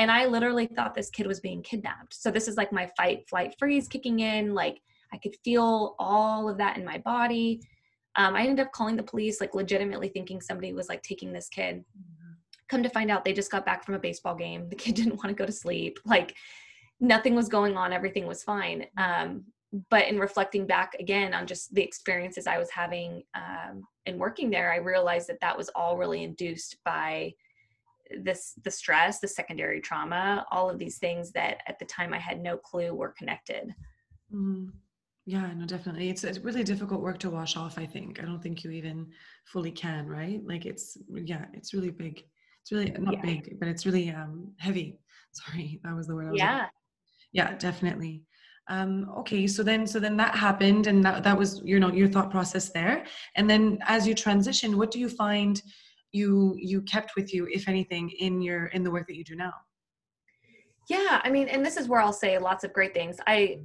and 0.00 0.10
i 0.10 0.24
literally 0.24 0.66
thought 0.66 0.94
this 0.94 1.10
kid 1.10 1.26
was 1.26 1.40
being 1.40 1.62
kidnapped. 1.62 2.14
So 2.14 2.30
this 2.30 2.48
is 2.48 2.56
like 2.56 2.72
my 2.72 2.88
fight 2.96 3.28
flight 3.28 3.54
freeze 3.58 3.86
kicking 3.86 4.20
in 4.20 4.54
like 4.54 4.80
i 5.12 5.18
could 5.18 5.36
feel 5.44 5.94
all 5.98 6.48
of 6.48 6.56
that 6.58 6.78
in 6.78 6.84
my 6.84 6.98
body. 6.98 7.60
Um, 8.16 8.34
i 8.34 8.40
ended 8.40 8.64
up 8.64 8.72
calling 8.72 8.96
the 8.96 9.02
police 9.02 9.40
like 9.40 9.54
legitimately 9.54 10.08
thinking 10.08 10.40
somebody 10.40 10.72
was 10.72 10.88
like 10.88 11.02
taking 11.02 11.32
this 11.32 11.48
kid. 11.48 11.84
Come 12.68 12.82
to 12.82 12.88
find 12.88 13.10
out 13.10 13.24
they 13.24 13.32
just 13.32 13.50
got 13.50 13.66
back 13.66 13.84
from 13.84 13.94
a 13.94 13.98
baseball 13.98 14.34
game. 14.34 14.68
The 14.68 14.76
kid 14.76 14.94
didn't 15.00 15.16
want 15.16 15.28
to 15.28 15.34
go 15.34 15.46
to 15.46 15.52
sleep. 15.52 15.98
Like 16.06 16.34
nothing 16.98 17.34
was 17.34 17.48
going 17.48 17.76
on. 17.76 17.92
Everything 17.92 18.26
was 18.26 18.42
fine. 18.42 18.86
Um, 18.96 19.44
but 19.90 20.08
in 20.08 20.18
reflecting 20.18 20.66
back 20.66 20.94
again 20.98 21.32
on 21.32 21.46
just 21.46 21.72
the 21.74 21.82
experiences 21.82 22.48
i 22.48 22.58
was 22.58 22.68
having 22.70 23.22
um, 23.36 23.84
and 24.06 24.18
working 24.18 24.50
there 24.50 24.72
i 24.72 24.76
realized 24.76 25.28
that 25.28 25.40
that 25.40 25.56
was 25.56 25.70
all 25.76 25.96
really 25.96 26.24
induced 26.24 26.76
by 26.84 27.32
this 28.22 28.54
the 28.64 28.70
stress 28.70 29.20
the 29.20 29.28
secondary 29.28 29.80
trauma 29.80 30.44
all 30.50 30.68
of 30.68 30.78
these 30.78 30.98
things 30.98 31.32
that 31.32 31.58
at 31.66 31.78
the 31.78 31.84
time 31.84 32.12
i 32.12 32.18
had 32.18 32.40
no 32.40 32.56
clue 32.56 32.94
were 32.94 33.14
connected. 33.16 33.74
Mm-hmm. 34.34 34.68
yeah 35.26 35.52
no 35.54 35.66
definitely. 35.66 36.08
It's, 36.08 36.24
it's 36.24 36.38
really 36.38 36.64
difficult 36.64 37.00
work 37.00 37.18
to 37.18 37.30
wash 37.30 37.56
off 37.56 37.78
i 37.78 37.86
think. 37.86 38.20
I 38.20 38.24
don't 38.24 38.42
think 38.42 38.64
you 38.64 38.70
even 38.70 39.08
fully 39.44 39.70
can 39.70 40.06
right? 40.06 40.40
Like 40.44 40.66
it's 40.66 40.98
yeah 41.12 41.46
it's 41.52 41.74
really 41.74 41.90
big. 41.90 42.24
It's 42.62 42.72
really 42.72 42.90
not 42.98 43.14
yeah. 43.14 43.22
big 43.22 43.58
but 43.58 43.68
it's 43.68 43.86
really 43.86 44.10
um 44.10 44.52
heavy. 44.58 44.98
Sorry 45.32 45.80
that 45.84 45.94
was 45.94 46.06
the 46.06 46.14
word 46.14 46.28
I 46.28 46.30
was 46.30 46.38
yeah. 46.38 46.66
yeah 47.32 47.56
definitely. 47.56 48.22
Um, 48.68 49.10
okay 49.18 49.48
so 49.48 49.64
then 49.64 49.84
so 49.84 49.98
then 49.98 50.16
that 50.18 50.36
happened 50.36 50.86
and 50.86 51.02
that, 51.04 51.24
that 51.24 51.36
was 51.36 51.60
you 51.64 51.80
know 51.80 51.90
your 51.92 52.08
thought 52.08 52.30
process 52.30 52.68
there. 52.68 53.04
And 53.34 53.50
then 53.50 53.78
as 53.86 54.06
you 54.06 54.14
transition 54.14 54.76
what 54.78 54.92
do 54.92 55.00
you 55.00 55.08
find 55.08 55.60
you 56.12 56.56
you 56.58 56.82
kept 56.82 57.12
with 57.16 57.32
you 57.32 57.48
if 57.50 57.68
anything 57.68 58.10
in 58.10 58.42
your 58.42 58.66
in 58.66 58.82
the 58.82 58.90
work 58.90 59.06
that 59.06 59.16
you 59.16 59.24
do 59.24 59.36
now? 59.36 59.52
Yeah 60.88 61.20
i 61.22 61.30
mean 61.30 61.48
and 61.48 61.64
this 61.64 61.76
is 61.76 61.88
where 61.88 62.00
i'll 62.00 62.12
say 62.12 62.38
lots 62.38 62.64
of 62.64 62.72
great 62.72 62.94
things. 62.94 63.18
I 63.26 63.60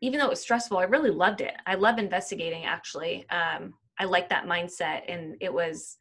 even 0.00 0.18
though 0.18 0.26
it 0.26 0.30
was 0.30 0.40
stressful 0.40 0.78
i 0.78 0.84
really 0.84 1.10
loved 1.10 1.40
it. 1.40 1.54
I 1.66 1.74
love 1.74 1.98
investigating 1.98 2.64
actually. 2.64 3.28
Um, 3.30 3.74
i 3.98 4.04
like 4.04 4.28
that 4.30 4.46
mindset 4.46 5.02
and 5.08 5.36
it 5.40 5.52
was 5.52 5.98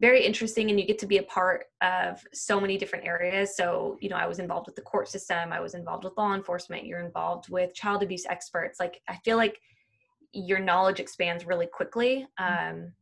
very 0.00 0.24
interesting 0.24 0.70
and 0.70 0.78
you 0.78 0.86
get 0.86 0.98
to 0.98 1.06
be 1.06 1.18
a 1.18 1.22
part 1.22 1.66
of 1.80 2.24
so 2.32 2.60
many 2.60 2.76
different 2.76 3.06
areas. 3.06 3.56
So 3.56 3.98
you 4.00 4.08
know 4.08 4.16
i 4.16 4.26
was 4.26 4.38
involved 4.38 4.66
with 4.66 4.76
the 4.76 4.82
court 4.82 5.08
system 5.08 5.52
i 5.52 5.60
was 5.60 5.74
involved 5.74 6.04
with 6.04 6.16
law 6.16 6.34
enforcement 6.34 6.86
you're 6.86 7.00
involved 7.00 7.48
with 7.48 7.74
child 7.74 8.02
abuse 8.02 8.24
experts. 8.26 8.78
Like 8.78 9.00
i 9.08 9.16
feel 9.24 9.36
like 9.36 9.58
your 10.32 10.60
knowledge 10.60 11.00
expands 11.00 11.46
really 11.46 11.66
quickly. 11.66 12.26
Mm-hmm. 12.40 12.82
um, 12.82 12.92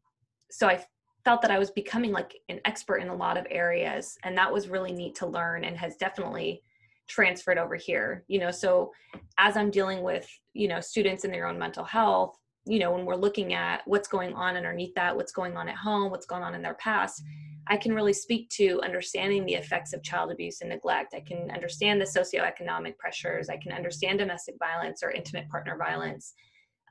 so 0.50 0.66
i 0.66 0.82
felt 1.24 1.42
that 1.42 1.50
i 1.50 1.58
was 1.58 1.70
becoming 1.70 2.12
like 2.12 2.36
an 2.48 2.60
expert 2.64 2.98
in 2.98 3.08
a 3.08 3.14
lot 3.14 3.36
of 3.36 3.46
areas 3.50 4.16
and 4.24 4.36
that 4.36 4.52
was 4.52 4.68
really 4.68 4.92
neat 4.92 5.14
to 5.14 5.26
learn 5.26 5.64
and 5.64 5.76
has 5.76 5.96
definitely 5.96 6.62
transferred 7.08 7.58
over 7.58 7.76
here 7.76 8.24
you 8.28 8.38
know? 8.38 8.50
So 8.50 8.92
as 9.38 9.56
i'm 9.56 9.70
dealing 9.70 10.02
with 10.02 10.28
you 10.52 10.68
know 10.68 10.80
students 10.80 11.24
in 11.24 11.30
their 11.30 11.46
own 11.46 11.58
mental 11.58 11.84
health 11.84 12.36
you 12.64 12.78
know 12.78 12.92
when 12.92 13.04
we're 13.04 13.16
looking 13.16 13.54
at 13.54 13.82
what's 13.86 14.08
going 14.08 14.32
on 14.34 14.56
underneath 14.56 14.94
that 14.94 15.14
what's 15.16 15.32
going 15.32 15.56
on 15.56 15.68
at 15.68 15.76
home 15.76 16.10
what's 16.10 16.26
going 16.26 16.42
on 16.42 16.54
in 16.54 16.62
their 16.62 16.74
past 16.74 17.22
i 17.66 17.76
can 17.76 17.94
really 17.94 18.12
speak 18.12 18.48
to 18.50 18.80
understanding 18.82 19.44
the 19.44 19.54
effects 19.54 19.92
of 19.92 20.02
child 20.02 20.32
abuse 20.32 20.60
and 20.60 20.70
neglect. 20.70 21.14
I 21.14 21.20
can 21.20 21.50
understand 21.50 22.00
the 22.00 22.04
socioeconomic 22.04 22.98
pressures. 22.98 23.48
I 23.48 23.56
can 23.56 23.72
understand 23.72 24.18
domestic 24.18 24.56
violence 24.58 25.02
or 25.02 25.12
intimate 25.12 25.48
partner 25.48 25.76
violence 25.76 26.34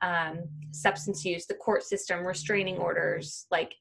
um, 0.02 0.40
substance 0.72 1.24
use 1.24 1.46
the 1.46 1.54
court 1.54 1.84
system 1.84 2.26
restraining 2.26 2.76
orders 2.76 3.46
like 3.50 3.72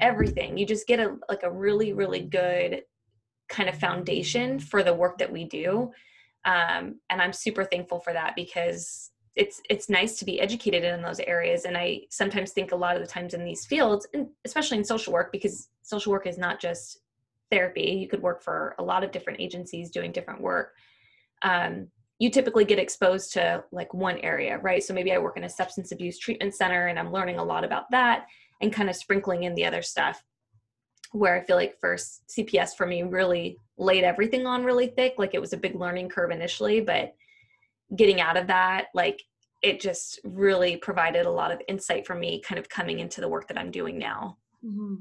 everything. 0.00 0.58
You 0.58 0.66
just 0.66 0.86
get 0.86 1.00
a 1.00 1.16
like 1.28 1.42
a 1.42 1.50
really 1.50 1.92
really 1.92 2.20
good 2.20 2.82
kind 3.48 3.68
of 3.68 3.76
foundation 3.76 4.58
for 4.58 4.82
the 4.82 4.94
work 4.94 5.18
that 5.18 5.32
we 5.32 5.44
do 5.44 5.90
um, 6.44 6.94
and 7.10 7.20
i'm 7.20 7.32
super 7.32 7.64
thankful 7.64 7.98
for 7.98 8.12
that 8.12 8.36
because 8.36 9.10
it's 9.34 9.60
it's 9.68 9.88
nice 9.88 10.20
to 10.20 10.24
be 10.24 10.40
educated 10.40 10.84
in 10.84 11.02
those 11.02 11.18
areas 11.18 11.64
and 11.64 11.76
i 11.76 12.00
sometimes 12.10 12.52
think 12.52 12.70
a 12.70 12.76
lot 12.76 12.94
of 12.94 13.02
the 13.02 13.08
times 13.08 13.34
in 13.34 13.44
these 13.44 13.66
fields 13.66 14.06
and 14.14 14.28
especially 14.44 14.78
in 14.78 14.84
social 14.84 15.12
work 15.12 15.32
because 15.32 15.68
social 15.82 16.12
work 16.12 16.28
is 16.28 16.38
not 16.38 16.60
just 16.60 17.00
therapy. 17.50 17.98
You 18.00 18.08
could 18.08 18.22
work 18.22 18.42
for 18.42 18.74
a 18.78 18.82
lot 18.82 19.04
of 19.04 19.10
different 19.10 19.40
agencies 19.40 19.90
doing 19.90 20.12
different 20.12 20.40
work. 20.40 20.72
Um, 21.42 21.88
you 22.18 22.30
typically 22.30 22.64
get 22.64 22.78
exposed 22.78 23.32
to 23.32 23.64
like 23.72 23.92
one 23.94 24.18
area 24.18 24.58
right? 24.58 24.82
So 24.82 24.94
maybe 24.94 25.12
i 25.12 25.18
work 25.18 25.36
in 25.36 25.44
a 25.44 25.48
substance 25.48 25.90
abuse 25.90 26.18
treatment 26.18 26.54
center 26.54 26.86
and 26.88 26.98
i'm 26.98 27.12
learning 27.12 27.38
a 27.38 27.44
lot 27.44 27.64
about 27.64 27.90
that 27.90 28.26
and 28.60 28.72
kind 28.72 28.90
of 28.90 28.96
sprinkling 28.96 29.44
in 29.44 29.54
the 29.54 29.64
other 29.64 29.82
stuff 29.82 30.22
where 31.12 31.34
i 31.34 31.44
feel 31.44 31.56
like 31.56 31.78
first 31.80 32.22
cps 32.28 32.76
for 32.76 32.86
me 32.86 33.02
really 33.02 33.56
laid 33.76 34.04
everything 34.04 34.46
on 34.46 34.64
really 34.64 34.86
thick 34.86 35.14
like 35.18 35.34
it 35.34 35.40
was 35.40 35.52
a 35.52 35.56
big 35.56 35.74
learning 35.74 36.08
curve 36.08 36.30
initially 36.30 36.80
but 36.80 37.14
getting 37.96 38.20
out 38.20 38.36
of 38.36 38.46
that 38.46 38.86
like 38.94 39.22
it 39.62 39.80
just 39.80 40.20
really 40.24 40.76
provided 40.76 41.26
a 41.26 41.30
lot 41.30 41.50
of 41.50 41.60
insight 41.68 42.06
for 42.06 42.14
me 42.14 42.40
kind 42.40 42.58
of 42.58 42.68
coming 42.68 43.00
into 43.00 43.20
the 43.20 43.28
work 43.28 43.48
that 43.48 43.58
i'm 43.58 43.70
doing 43.70 43.98
now 43.98 44.36
mm-hmm. 44.64 44.94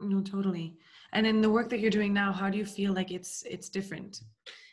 no 0.00 0.20
totally 0.20 0.76
and 1.12 1.26
in 1.26 1.40
the 1.40 1.50
work 1.50 1.68
that 1.68 1.78
you're 1.78 1.90
doing 1.90 2.12
now 2.12 2.32
how 2.32 2.50
do 2.50 2.58
you 2.58 2.64
feel 2.64 2.92
like 2.92 3.10
it's 3.10 3.44
it's 3.48 3.68
different 3.68 4.20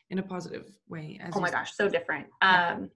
in 0.10 0.19
a 0.19 0.24
positive 0.24 0.65
way 0.88 1.19
oh 1.34 1.39
my 1.39 1.51
gosh 1.51 1.74
so 1.75 1.88
different 1.88 2.25
yeah. 2.41 2.74
um 2.74 2.89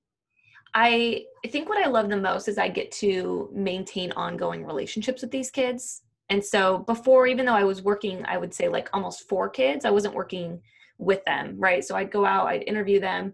i 0.73 1.23
think 1.47 1.69
what 1.69 1.83
i 1.83 1.87
love 1.87 2.09
the 2.09 2.17
most 2.17 2.47
is 2.47 2.57
i 2.57 2.67
get 2.67 2.91
to 2.91 3.49
maintain 3.53 4.11
ongoing 4.13 4.65
relationships 4.65 5.21
with 5.21 5.31
these 5.31 5.51
kids 5.51 6.01
and 6.29 6.43
so 6.43 6.79
before 6.79 7.27
even 7.27 7.45
though 7.45 7.53
i 7.53 7.63
was 7.63 7.81
working 7.81 8.25
i 8.25 8.37
would 8.37 8.53
say 8.53 8.67
like 8.67 8.89
almost 8.93 9.27
four 9.27 9.49
kids 9.49 9.85
i 9.85 9.89
wasn't 9.89 10.13
working 10.13 10.59
with 10.97 11.23
them 11.25 11.55
right 11.57 11.83
so 11.83 11.95
i'd 11.95 12.11
go 12.11 12.25
out 12.25 12.47
i'd 12.47 12.63
interview 12.63 12.99
them 12.99 13.33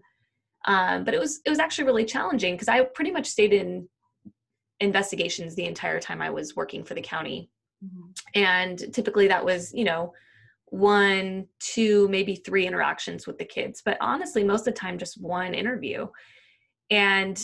um, 0.66 1.04
but 1.04 1.14
it 1.14 1.20
was 1.20 1.40
it 1.44 1.50
was 1.50 1.58
actually 1.58 1.86
really 1.86 2.04
challenging 2.04 2.54
because 2.54 2.68
I 2.68 2.82
pretty 2.82 3.10
much 3.10 3.26
stayed 3.26 3.52
in 3.52 3.88
investigations 4.80 5.54
the 5.54 5.66
entire 5.66 6.00
time 6.00 6.20
I 6.20 6.30
was 6.30 6.56
working 6.56 6.84
for 6.84 6.94
the 6.94 7.00
county. 7.00 7.50
Mm-hmm. 7.84 8.10
And 8.34 8.94
typically 8.94 9.28
that 9.28 9.44
was, 9.44 9.72
you 9.74 9.84
know, 9.84 10.12
one, 10.66 11.46
two, 11.58 12.08
maybe 12.08 12.36
three 12.36 12.66
interactions 12.66 13.26
with 13.26 13.38
the 13.38 13.44
kids, 13.44 13.82
but 13.84 13.96
honestly, 14.00 14.44
most 14.44 14.60
of 14.60 14.74
the 14.74 14.80
time, 14.80 14.98
just 14.98 15.20
one 15.20 15.54
interview. 15.54 16.06
And, 16.90 17.40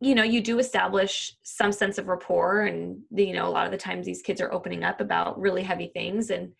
you 0.00 0.14
know, 0.14 0.22
you 0.22 0.40
do 0.40 0.58
establish 0.58 1.36
some 1.42 1.72
sense 1.72 1.98
of 1.98 2.08
rapport. 2.08 2.62
And, 2.62 3.02
you 3.10 3.32
know, 3.32 3.46
a 3.46 3.50
lot 3.50 3.66
of 3.66 3.72
the 3.72 3.78
times 3.78 4.06
these 4.06 4.22
kids 4.22 4.40
are 4.40 4.52
opening 4.52 4.84
up 4.84 5.00
about 5.00 5.40
really 5.40 5.62
heavy 5.62 5.88
things. 5.88 6.30
And 6.30 6.52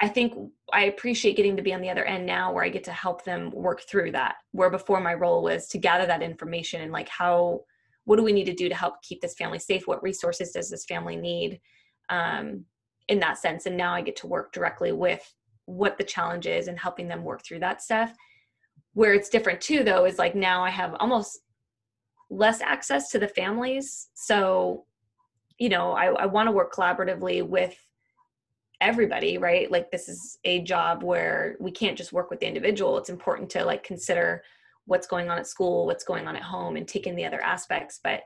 I 0.00 0.08
think 0.08 0.34
I 0.72 0.84
appreciate 0.84 1.36
getting 1.36 1.56
to 1.56 1.62
be 1.62 1.72
on 1.72 1.80
the 1.80 1.90
other 1.90 2.04
end 2.04 2.26
now 2.26 2.52
where 2.52 2.64
I 2.64 2.68
get 2.68 2.84
to 2.84 2.92
help 2.92 3.24
them 3.24 3.50
work 3.50 3.82
through 3.82 4.12
that. 4.12 4.36
Where 4.52 4.70
before 4.70 5.00
my 5.00 5.14
role 5.14 5.42
was 5.42 5.68
to 5.68 5.78
gather 5.78 6.06
that 6.06 6.22
information 6.22 6.82
and 6.82 6.92
like 6.92 7.08
how, 7.08 7.60
what 8.04 8.16
do 8.16 8.22
we 8.22 8.32
need 8.32 8.44
to 8.46 8.54
do 8.54 8.68
to 8.68 8.74
help 8.74 9.00
keep 9.02 9.20
this 9.20 9.34
family 9.34 9.58
safe? 9.58 9.86
What 9.86 10.02
resources 10.02 10.50
does 10.50 10.68
this 10.68 10.84
family 10.84 11.16
need 11.16 11.60
um, 12.10 12.64
in 13.08 13.20
that 13.20 13.38
sense? 13.38 13.66
And 13.66 13.76
now 13.76 13.94
I 13.94 14.02
get 14.02 14.16
to 14.16 14.26
work 14.26 14.52
directly 14.52 14.92
with 14.92 15.34
what 15.64 15.98
the 15.98 16.04
challenge 16.04 16.46
is 16.46 16.68
and 16.68 16.78
helping 16.78 17.08
them 17.08 17.24
work 17.24 17.44
through 17.44 17.60
that 17.60 17.82
stuff. 17.82 18.12
Where 18.96 19.12
it's 19.12 19.28
different 19.28 19.60
too, 19.60 19.84
though, 19.84 20.06
is 20.06 20.18
like 20.18 20.34
now 20.34 20.64
I 20.64 20.70
have 20.70 20.94
almost 21.00 21.40
less 22.30 22.60
access 22.60 23.10
to 23.10 23.18
the 23.18 23.28
families. 23.28 24.08
So, 24.14 24.86
you 25.58 25.68
know, 25.68 25.92
I, 25.92 26.06
I 26.06 26.26
want 26.26 26.46
to 26.46 26.52
work 26.52 26.72
collaboratively 26.72 27.46
with 27.46 27.76
everybody 28.80 29.38
right? 29.38 29.70
Like 29.70 29.90
this 29.90 30.08
is 30.08 30.38
a 30.44 30.60
job 30.62 31.02
where 31.02 31.56
we 31.60 31.70
can't 31.70 31.96
just 31.96 32.12
work 32.12 32.30
with 32.30 32.40
the 32.40 32.46
individual. 32.46 32.98
It's 32.98 33.08
important 33.08 33.48
to 33.50 33.64
like 33.64 33.82
consider 33.82 34.42
what's 34.84 35.06
going 35.06 35.28
on 35.30 35.38
at 35.38 35.46
school 35.46 35.86
what's 35.86 36.04
going 36.04 36.28
on 36.28 36.36
at 36.36 36.42
home 36.42 36.76
and 36.76 36.86
take 36.86 37.06
in 37.06 37.16
the 37.16 37.24
other 37.24 37.42
aspects. 37.42 38.00
But 38.02 38.22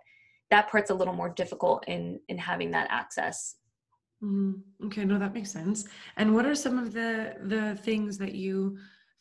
that 0.50 0.68
part's 0.68 0.90
a 0.90 0.94
little 0.94 1.14
more 1.14 1.28
difficult 1.28 1.84
in 1.86 2.20
in 2.28 2.38
having 2.38 2.70
that 2.72 2.88
access. 2.90 3.56
Mm, 4.22 4.60
okay 4.86 5.04
no 5.04 5.18
that 5.18 5.34
makes 5.34 5.50
sense. 5.50 5.84
And 6.16 6.34
what 6.34 6.46
are 6.46 6.54
some 6.54 6.78
of 6.78 6.92
the 6.92 7.36
the 7.44 7.76
things 7.76 8.18
that 8.18 8.34
you 8.34 8.76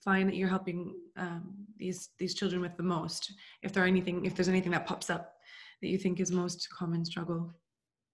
that 0.10 0.36
you're 0.36 0.50
helping 0.50 0.96
um, 1.18 1.54
these 1.78 2.10
these 2.18 2.34
children 2.34 2.62
with 2.62 2.76
the 2.78 2.84
most 2.84 3.34
if 3.64 3.74
there 3.74 3.84
are 3.84 3.88
anything 3.88 4.26
if 4.26 4.36
there's 4.36 4.50
anything 4.50 4.72
that 4.72 4.86
pops 4.86 5.10
up 5.10 5.36
that 5.82 5.88
you 5.88 5.98
think 5.98 6.20
is 6.20 6.32
most 6.32 6.68
common 6.78 7.06
struggle 7.06 7.54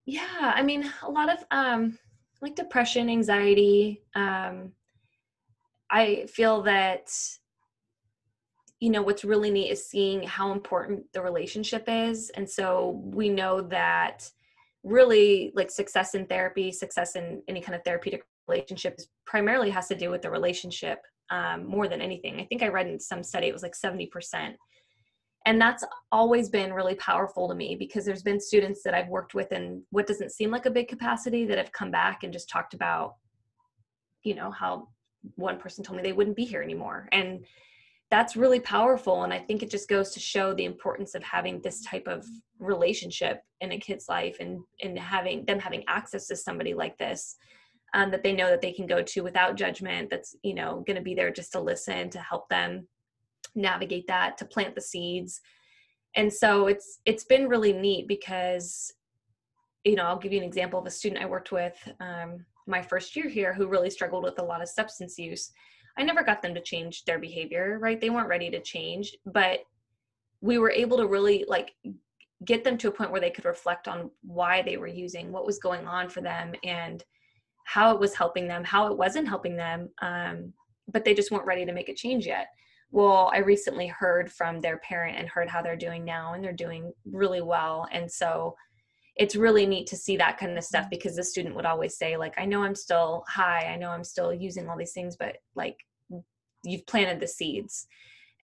yeah 0.06 0.54
i 0.56 0.62
mean 0.62 0.92
a 1.04 1.10
lot 1.10 1.30
of 1.30 1.44
um 1.52 1.98
like 2.42 2.56
depression, 2.56 3.10
anxiety. 3.10 4.04
Um, 4.14 4.72
I 5.90 6.26
feel 6.28 6.62
that 6.64 7.12
you 8.80 8.90
know 8.90 9.02
what's 9.02 9.24
really 9.24 9.50
neat 9.50 9.72
is 9.72 9.88
seeing 9.88 10.22
how 10.24 10.52
important 10.52 11.12
the 11.14 11.22
relationship 11.22 11.86
is 11.88 12.30
and 12.32 12.48
so 12.48 13.02
we 13.06 13.30
know 13.30 13.62
that 13.62 14.30
really 14.84 15.54
like 15.56 15.72
success 15.72 16.14
in 16.14 16.26
therapy 16.26 16.72
success 16.74 17.16
in 17.16 17.42
any 17.48 17.62
kind 17.62 17.74
of 17.74 17.84
therapeutic 17.86 18.24
relationship 18.48 19.00
primarily 19.26 19.70
has 19.70 19.88
to 19.88 19.96
do 19.96 20.10
with 20.10 20.22
the 20.22 20.30
relationship 20.30 21.00
um, 21.30 21.66
more 21.66 21.88
than 21.88 22.02
anything. 22.02 22.40
I 22.40 22.46
think 22.46 22.62
i 22.64 22.68
read 22.68 22.88
in 22.88 23.00
some 23.00 23.24
study 23.24 23.48
it 23.48 23.54
was 23.54 23.64
like 23.64 23.74
70% 23.74 24.56
and 25.48 25.62
that's 25.62 25.84
always 26.12 26.50
been 26.50 26.74
really 26.74 26.96
powerful 26.96 27.48
to 27.48 27.56
me 27.56 27.76
because 27.76 28.04
there's 28.04 28.24
been 28.24 28.40
students 28.40 28.82
that 28.84 28.96
I've 28.96 29.10
worked 29.10 29.36
with 29.36 29.52
in 29.52 29.84
what 29.92 30.08
doesn't 30.08 30.32
seem 30.32 30.50
like 30.50 30.66
a 30.66 30.72
big 30.72 30.88
capacity 30.88 31.46
that 31.46 31.60
have 31.60 31.72
come 31.72 31.92
back 31.92 32.24
and 32.24 32.34
just 32.34 32.50
talked 32.50 32.74
about 32.74 33.16
you 34.24 34.34
know 34.34 34.50
how 34.52 34.88
one 35.36 35.60
person 35.60 35.84
told 35.84 35.98
me 35.98 36.04
they 36.04 36.14
wouldn't 36.14 36.36
be 36.36 36.46
here 36.46 36.62
anymore. 36.62 37.08
And 37.12 37.46
that's 38.12 38.36
really 38.36 38.60
powerful 38.60 39.24
and 39.24 39.34
i 39.34 39.40
think 39.40 39.64
it 39.64 39.70
just 39.70 39.90
goes 39.90 40.12
to 40.12 40.20
show 40.20 40.54
the 40.54 40.66
importance 40.66 41.16
of 41.16 41.24
having 41.24 41.60
this 41.62 41.82
type 41.82 42.08
of 42.08 42.24
relationship 42.60 43.42
in 43.62 43.72
a 43.72 43.80
kid's 43.80 44.08
life 44.08 44.38
and 44.40 44.60
and 44.84 44.98
having 44.98 45.44
them 45.46 45.60
having 45.60 45.84
access 45.88 46.28
to 46.28 46.36
somebody 46.36 46.74
like 46.74 46.98
this 46.98 47.36
um, 47.96 48.12
that 48.12 48.22
they 48.22 48.34
know 48.34 48.50
that 48.50 48.62
they 48.62 48.72
can 48.72 48.86
go 48.86 49.02
to 49.02 49.22
without 49.22 49.56
judgment 49.56 50.10
that's 50.10 50.36
you 50.44 50.54
know 50.54 50.84
going 50.86 50.98
to 50.98 51.02
be 51.02 51.16
there 51.16 51.32
just 51.32 51.52
to 51.54 51.60
listen 51.60 52.10
to 52.12 52.20
help 52.20 52.48
them 52.50 52.88
navigate 53.56 54.06
that 54.08 54.38
to 54.38 54.46
plant 54.46 54.76
the 54.76 54.82
seeds 54.82 55.42
and 56.16 56.32
so 56.32 56.68
it's 56.68 57.00
it's 57.06 57.24
been 57.24 57.48
really 57.48 57.74
neat 57.74 58.08
because 58.08 58.94
you 59.84 59.96
know 59.96 60.04
i'll 60.04 60.20
give 60.20 60.34
you 60.34 60.40
an 60.40 60.46
example 60.46 60.80
of 60.80 60.86
a 60.86 60.92
student 60.92 61.24
i 61.24 61.26
worked 61.26 61.52
with 61.52 61.76
um, 62.00 62.46
my 62.68 62.82
first 62.82 63.16
year 63.16 63.30
here 63.30 63.54
who 63.54 63.68
really 63.68 63.90
struggled 63.90 64.24
with 64.24 64.40
a 64.40 64.44
lot 64.44 64.62
of 64.62 64.70
substance 64.70 65.18
use. 65.18 65.52
I 65.98 66.04
never 66.04 66.24
got 66.24 66.42
them 66.42 66.54
to 66.56 66.62
change 66.62 67.06
their 67.06 67.20
behavior, 67.20 67.78
right? 67.80 68.00
They 68.00 68.10
weren't 68.10 68.28
ready 68.28 68.50
to 68.50 68.62
change, 68.62 69.16
but 69.26 69.60
we 70.42 70.58
were 70.58 70.72
able 70.72 70.98
to 70.98 71.08
really 71.08 71.46
like 71.48 71.74
get 72.44 72.64
them 72.64 72.78
to 72.80 72.90
a 72.90 72.92
point 72.92 73.12
where 73.12 73.22
they 73.22 73.30
could 73.30 73.46
reflect 73.46 73.88
on 73.88 74.12
why 74.22 74.62
they 74.62 74.78
were 74.78 74.88
using, 74.88 75.32
what 75.32 75.46
was 75.46 75.60
going 75.60 75.88
on 75.88 76.10
for 76.10 76.22
them, 76.22 76.54
and 76.64 77.04
how 77.66 77.94
it 77.94 78.00
was 78.00 78.16
helping 78.16 78.48
them, 78.48 78.64
how 78.64 78.88
it 78.88 78.98
wasn't 78.98 79.28
helping 79.28 79.56
them. 79.56 79.90
Um, 80.02 80.54
but 80.88 81.04
they 81.04 81.14
just 81.14 81.32
weren't 81.32 81.46
ready 81.46 81.66
to 81.66 81.74
make 81.74 81.90
a 81.90 81.94
change 81.94 82.26
yet. 82.26 82.48
Well, 82.92 83.30
I 83.34 83.40
recently 83.40 83.88
heard 83.88 84.32
from 84.32 84.62
their 84.62 84.78
parent 84.78 85.18
and 85.18 85.28
heard 85.28 85.50
how 85.50 85.62
they're 85.62 85.76
doing 85.76 86.06
now, 86.06 86.34
and 86.34 86.44
they're 86.44 86.54
doing 86.54 86.94
really 87.12 87.42
well. 87.42 87.88
And 87.92 88.10
so 88.10 88.56
it's 89.18 89.36
really 89.36 89.66
neat 89.66 89.88
to 89.88 89.98
see 89.98 90.16
that 90.18 90.38
kind 90.38 90.58
of 90.58 90.64
stuff 90.64 90.88
because 90.90 91.16
the 91.16 91.24
student 91.24 91.56
would 91.56 91.66
always 91.66 91.98
say, 91.98 92.16
like, 92.18 92.36
I 92.38 92.46
know 92.46 92.64
I'm 92.64 92.76
still 92.76 93.24
high, 93.28 93.66
I 93.72 93.76
know 93.76 93.90
I'm 93.90 94.04
still 94.04 94.34
using 94.34 94.70
all 94.70 94.78
these 94.78 94.94
things, 94.94 95.16
but 95.18 95.38
like, 95.56 95.78
you've 96.64 96.86
planted 96.86 97.20
the 97.20 97.28
seeds 97.28 97.88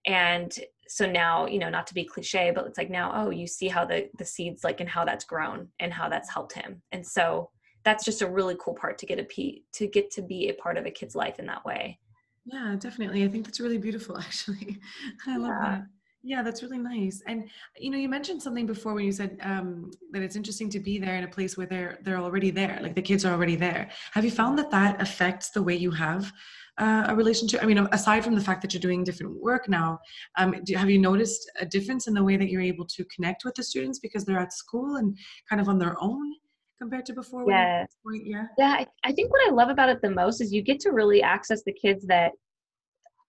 and 0.06 0.58
so 0.88 1.10
now 1.10 1.46
you 1.46 1.58
know 1.58 1.70
not 1.70 1.86
to 1.86 1.94
be 1.94 2.04
cliche 2.04 2.50
but 2.54 2.66
it's 2.66 2.78
like 2.78 2.90
now 2.90 3.12
oh 3.14 3.30
you 3.30 3.46
see 3.46 3.68
how 3.68 3.84
the 3.84 4.08
the 4.18 4.24
seeds 4.24 4.64
like 4.64 4.80
and 4.80 4.88
how 4.88 5.04
that's 5.04 5.24
grown 5.24 5.68
and 5.80 5.92
how 5.92 6.08
that's 6.08 6.32
helped 6.32 6.52
him 6.52 6.82
and 6.92 7.06
so 7.06 7.50
that's 7.84 8.04
just 8.04 8.22
a 8.22 8.26
really 8.26 8.56
cool 8.60 8.74
part 8.74 8.98
to 8.98 9.06
get 9.06 9.18
a 9.18 9.24
p 9.24 9.64
to 9.72 9.86
get 9.86 10.10
to 10.12 10.22
be 10.22 10.48
a 10.48 10.54
part 10.54 10.76
of 10.76 10.86
a 10.86 10.90
kid's 10.90 11.14
life 11.14 11.38
in 11.38 11.46
that 11.46 11.64
way. 11.64 11.98
Yeah 12.44 12.74
definitely 12.78 13.24
i 13.24 13.28
think 13.28 13.44
that's 13.44 13.60
really 13.60 13.78
beautiful 13.78 14.18
actually. 14.26 14.78
I 15.26 15.36
love 15.36 15.50
yeah. 15.50 15.70
that. 15.70 15.82
Yeah 16.24 16.42
that's 16.42 16.62
really 16.62 16.78
nice. 16.78 17.22
And 17.26 17.48
you 17.76 17.90
know 17.90 17.98
you 17.98 18.08
mentioned 18.08 18.42
something 18.42 18.66
before 18.66 18.94
when 18.94 19.04
you 19.04 19.12
said 19.12 19.38
um, 19.42 19.90
that 20.12 20.22
it's 20.22 20.36
interesting 20.36 20.70
to 20.70 20.80
be 20.80 20.98
there 20.98 21.16
in 21.16 21.24
a 21.24 21.28
place 21.28 21.56
where 21.56 21.66
they're 21.66 21.98
they're 22.02 22.18
already 22.18 22.50
there 22.50 22.78
like 22.82 22.94
the 22.94 23.02
kids 23.02 23.24
are 23.24 23.32
already 23.32 23.56
there. 23.56 23.90
Have 24.12 24.24
you 24.24 24.30
found 24.30 24.58
that 24.58 24.70
that 24.70 25.00
affects 25.00 25.50
the 25.50 25.62
way 25.62 25.74
you 25.74 25.90
have 25.90 26.32
uh, 26.78 27.04
a 27.08 27.14
relationship? 27.14 27.62
I 27.62 27.66
mean, 27.66 27.78
aside 27.92 28.24
from 28.24 28.34
the 28.34 28.40
fact 28.40 28.62
that 28.62 28.72
you're 28.72 28.80
doing 28.80 29.04
different 29.04 29.40
work 29.42 29.68
now, 29.68 29.98
um, 30.38 30.54
do, 30.64 30.74
have 30.74 30.90
you 30.90 30.98
noticed 30.98 31.50
a 31.60 31.66
difference 31.66 32.06
in 32.06 32.14
the 32.14 32.24
way 32.24 32.36
that 32.36 32.48
you're 32.48 32.62
able 32.62 32.86
to 32.86 33.04
connect 33.06 33.44
with 33.44 33.54
the 33.56 33.62
students 33.62 33.98
because 33.98 34.24
they're 34.24 34.38
at 34.38 34.52
school 34.52 34.96
and 34.96 35.16
kind 35.48 35.60
of 35.60 35.68
on 35.68 35.78
their 35.78 35.96
own 36.00 36.34
compared 36.80 37.06
to 37.06 37.12
before? 37.12 37.44
Yeah. 37.48 37.86
Yeah. 38.24 38.44
Yeah. 38.58 38.76
I, 38.80 38.86
I 39.04 39.12
think 39.12 39.30
what 39.30 39.46
I 39.46 39.52
love 39.52 39.68
about 39.68 39.88
it 39.88 40.02
the 40.02 40.10
most 40.10 40.40
is 40.40 40.52
you 40.52 40.62
get 40.62 40.80
to 40.80 40.90
really 40.90 41.22
access 41.22 41.62
the 41.64 41.72
kids 41.72 42.06
that 42.06 42.32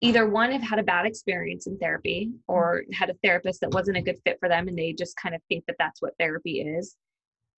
either 0.03 0.27
one 0.27 0.51
have 0.51 0.61
had 0.61 0.79
a 0.79 0.83
bad 0.83 1.05
experience 1.05 1.65
in 1.65 1.77
therapy 1.77 2.29
or 2.47 2.83
had 2.91 3.09
a 3.09 3.15
therapist 3.23 3.61
that 3.61 3.71
wasn't 3.71 3.95
a 3.95 4.01
good 4.01 4.17
fit 4.25 4.37
for 4.39 4.49
them 4.49 4.67
and 4.67 4.77
they 4.77 4.91
just 4.91 5.15
kind 5.15 5.33
of 5.33 5.41
think 5.47 5.63
that 5.65 5.77
that's 5.79 6.01
what 6.01 6.13
therapy 6.19 6.59
is 6.59 6.97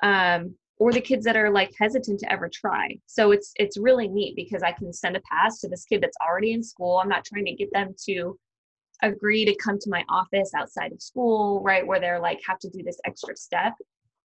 um, 0.03 0.55
or 0.77 0.91
the 0.91 1.01
kids 1.01 1.25
that 1.25 1.35
are 1.35 1.49
like 1.49 1.73
hesitant 1.79 2.19
to 2.19 2.31
ever 2.31 2.49
try 2.53 2.95
so 3.07 3.31
it's 3.31 3.51
it's 3.55 3.77
really 3.77 4.07
neat 4.07 4.35
because 4.35 4.61
i 4.61 4.71
can 4.71 4.93
send 4.93 5.17
a 5.17 5.21
pass 5.31 5.59
to 5.59 5.67
this 5.67 5.85
kid 5.85 6.01
that's 6.01 6.17
already 6.27 6.53
in 6.53 6.61
school 6.61 6.99
i'm 7.01 7.09
not 7.09 7.25
trying 7.25 7.45
to 7.45 7.55
get 7.55 7.71
them 7.73 7.95
to 8.05 8.37
agree 9.01 9.43
to 9.43 9.55
come 9.55 9.79
to 9.79 9.89
my 9.89 10.03
office 10.09 10.51
outside 10.55 10.91
of 10.91 11.01
school 11.01 11.63
right 11.63 11.85
where 11.85 11.99
they're 11.99 12.19
like 12.19 12.39
have 12.47 12.59
to 12.59 12.69
do 12.69 12.83
this 12.83 12.99
extra 13.05 13.35
step 13.35 13.73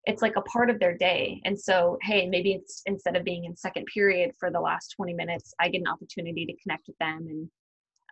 it's 0.09 0.23
like 0.23 0.37
a 0.37 0.43
part 0.43 0.71
of 0.71 0.81
their 0.81 0.97
day 0.97 1.41
and 1.45 1.59
so 1.59 1.99
hey 2.03 2.27
maybe 2.27 2.61
instead 2.87 3.15
of 3.15 3.23
being 3.25 3.45
in 3.45 3.55
second 3.55 3.87
period 3.87 4.33
for 4.39 4.51
the 4.51 4.61
last 4.61 4.89
20 4.97 5.15
minutes 5.15 5.55
i 5.61 5.69
get 5.69 5.81
an 5.81 5.87
opportunity 5.87 6.45
to 6.47 6.57
connect 6.63 6.89
with 6.89 6.99
them 6.99 7.27
and 7.29 7.51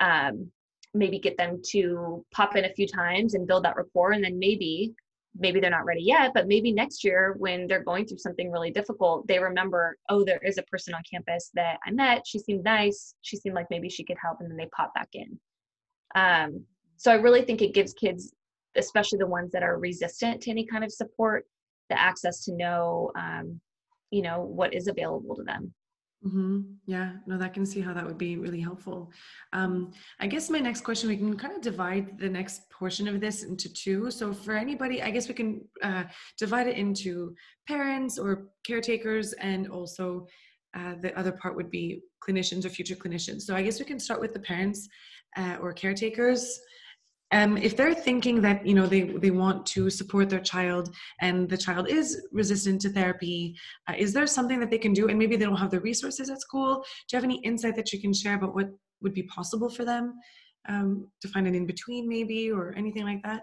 um, 0.00 0.50
maybe 0.94 1.18
get 1.18 1.36
them 1.36 1.60
to 1.64 2.24
pop 2.32 2.54
in 2.54 2.66
a 2.66 2.74
few 2.74 2.86
times 2.86 3.34
and 3.34 3.46
build 3.46 3.64
that 3.64 3.76
rapport 3.76 4.12
and 4.12 4.22
then 4.22 4.38
maybe 4.38 4.94
maybe 5.38 5.60
they're 5.60 5.70
not 5.70 5.84
ready 5.84 6.02
yet, 6.02 6.32
but 6.34 6.48
maybe 6.48 6.72
next 6.72 7.04
year 7.04 7.34
when 7.38 7.66
they're 7.66 7.84
going 7.84 8.06
through 8.06 8.18
something 8.18 8.50
really 8.50 8.70
difficult, 8.70 9.26
they 9.26 9.38
remember, 9.38 9.96
oh, 10.08 10.24
there 10.24 10.40
is 10.42 10.58
a 10.58 10.62
person 10.62 10.94
on 10.94 11.02
campus 11.10 11.50
that 11.54 11.78
I 11.86 11.90
met. 11.90 12.26
She 12.26 12.38
seemed 12.38 12.64
nice. 12.64 13.14
She 13.22 13.36
seemed 13.36 13.54
like 13.54 13.66
maybe 13.70 13.88
she 13.88 14.04
could 14.04 14.16
help. 14.22 14.38
And 14.40 14.50
then 14.50 14.56
they 14.56 14.68
pop 14.74 14.94
back 14.94 15.08
in. 15.12 15.38
Um, 16.14 16.64
so 16.96 17.12
I 17.12 17.16
really 17.16 17.42
think 17.42 17.60
it 17.60 17.74
gives 17.74 17.92
kids, 17.92 18.32
especially 18.76 19.18
the 19.18 19.26
ones 19.26 19.52
that 19.52 19.62
are 19.62 19.78
resistant 19.78 20.40
to 20.42 20.50
any 20.50 20.64
kind 20.64 20.84
of 20.84 20.92
support, 20.92 21.44
the 21.90 22.00
access 22.00 22.44
to 22.44 22.52
know, 22.52 23.10
um, 23.16 23.60
you 24.10 24.22
know, 24.22 24.40
what 24.40 24.74
is 24.74 24.86
available 24.88 25.34
to 25.36 25.42
them. 25.42 25.74
Mm-hmm. 26.24 26.60
Yeah, 26.86 27.12
no, 27.26 27.38
that 27.38 27.54
can 27.54 27.66
see 27.66 27.80
how 27.80 27.92
that 27.92 28.04
would 28.04 28.18
be 28.18 28.36
really 28.36 28.60
helpful. 28.60 29.12
Um, 29.52 29.92
I 30.18 30.26
guess 30.26 30.50
my 30.50 30.58
next 30.58 30.80
question, 30.80 31.08
we 31.08 31.16
can 31.16 31.36
kind 31.36 31.54
of 31.54 31.60
divide 31.60 32.18
the 32.18 32.28
next 32.28 32.68
portion 32.70 33.06
of 33.06 33.20
this 33.20 33.44
into 33.44 33.72
two. 33.72 34.10
So, 34.10 34.32
for 34.32 34.56
anybody, 34.56 35.02
I 35.02 35.10
guess 35.10 35.28
we 35.28 35.34
can 35.34 35.60
uh, 35.82 36.04
divide 36.38 36.66
it 36.66 36.76
into 36.76 37.34
parents 37.68 38.18
or 38.18 38.48
caretakers, 38.64 39.34
and 39.34 39.68
also 39.68 40.26
uh, 40.76 40.94
the 41.00 41.16
other 41.18 41.32
part 41.32 41.54
would 41.54 41.70
be 41.70 42.00
clinicians 42.26 42.64
or 42.64 42.70
future 42.70 42.96
clinicians. 42.96 43.42
So, 43.42 43.54
I 43.54 43.62
guess 43.62 43.78
we 43.78 43.84
can 43.84 44.00
start 44.00 44.20
with 44.20 44.32
the 44.32 44.40
parents 44.40 44.88
uh, 45.36 45.58
or 45.60 45.72
caretakers 45.72 46.58
um, 47.32 47.56
if 47.56 47.76
they're 47.76 47.94
thinking 47.94 48.40
that 48.42 48.64
you 48.66 48.74
know 48.74 48.86
they, 48.86 49.02
they 49.02 49.30
want 49.30 49.66
to 49.66 49.90
support 49.90 50.30
their 50.30 50.40
child 50.40 50.94
and 51.20 51.48
the 51.48 51.56
child 51.56 51.88
is 51.88 52.26
resistant 52.32 52.80
to 52.82 52.90
therapy 52.90 53.56
uh, 53.88 53.94
is 53.96 54.12
there 54.12 54.26
something 54.26 54.60
that 54.60 54.70
they 54.70 54.78
can 54.78 54.92
do? 54.92 55.08
And 55.08 55.18
maybe 55.18 55.36
they 55.36 55.44
don't 55.44 55.56
have 55.56 55.70
the 55.70 55.80
resources 55.80 56.30
at 56.30 56.40
school. 56.40 56.84
Do 57.08 57.16
you 57.16 57.16
have 57.16 57.24
any 57.24 57.40
insight 57.40 57.76
that 57.76 57.92
you 57.92 58.00
can 58.00 58.12
share 58.12 58.36
about 58.36 58.54
what 58.54 58.70
would 59.02 59.14
be 59.14 59.24
possible 59.24 59.68
for 59.68 59.84
them 59.84 60.14
um, 60.68 61.08
to 61.20 61.28
find 61.28 61.46
an 61.46 61.54
in 61.54 61.66
between 61.66 62.08
maybe 62.08 62.50
or 62.50 62.74
anything 62.76 63.04
like 63.04 63.22
that? 63.24 63.42